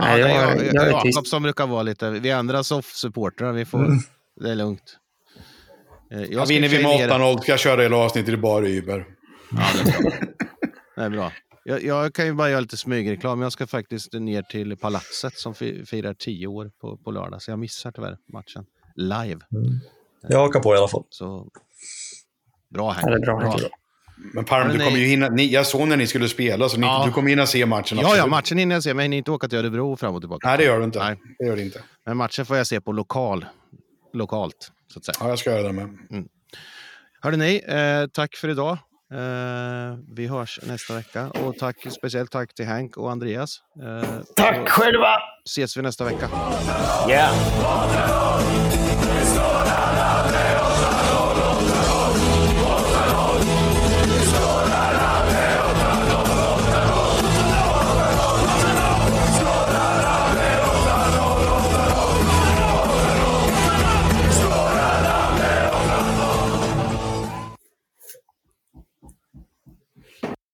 [0.00, 2.10] Nej, jag, jag, jag, jag Jakob som brukar vara lite...
[2.10, 3.78] Vi andra soff-supportrar, vi får...
[3.78, 3.98] Mm.
[4.40, 4.96] Det är lugnt.
[6.12, 9.04] Eh, jag vinner vi med 8-0 ska jag köra hela avsnittet i bara Uber.
[9.50, 10.10] Ja, det är bra.
[10.96, 11.32] det är bra.
[11.64, 13.42] Jag, jag, kan ju bara göra lite smygreklam.
[13.42, 17.42] Jag ska faktiskt ner till Palatset som firar tio år på, på lördag.
[17.42, 18.64] Så jag missar tyvärr matchen
[18.96, 19.40] live.
[19.52, 19.80] Mm.
[20.28, 21.04] Jag hakar på i alla fall.
[21.08, 21.48] Så,
[22.68, 23.10] bra här.
[23.10, 23.68] Ja, bra, bra.
[24.34, 26.86] Men Parm, du kommer ju hinna, ni, jag såg när ni skulle spela, så ni,
[26.86, 27.02] ja.
[27.06, 27.98] du kommer hinna se matchen.
[27.98, 30.22] Ja, ja, matchen hinner jag se, men jag hinner inte åka till Örebro fram och
[30.22, 30.48] tillbaka.
[30.48, 30.98] Nej, det gör du inte.
[30.98, 31.16] Nej.
[31.38, 31.82] Det gör det inte.
[32.06, 33.46] Men matchen får jag se på lokal,
[34.12, 35.16] lokalt, så att säga.
[35.20, 35.84] Ja, jag ska göra det med.
[35.84, 36.28] Mm.
[37.20, 38.78] Hörde ni, eh, tack för idag.
[39.12, 41.28] Uh, vi hörs nästa vecka.
[41.28, 43.60] Och tack, speciellt tack till Hank och Andreas.
[43.82, 45.16] Uh, tack och själva!
[45.44, 46.28] ses vi nästa vecka.
[47.08, 47.32] Yeah.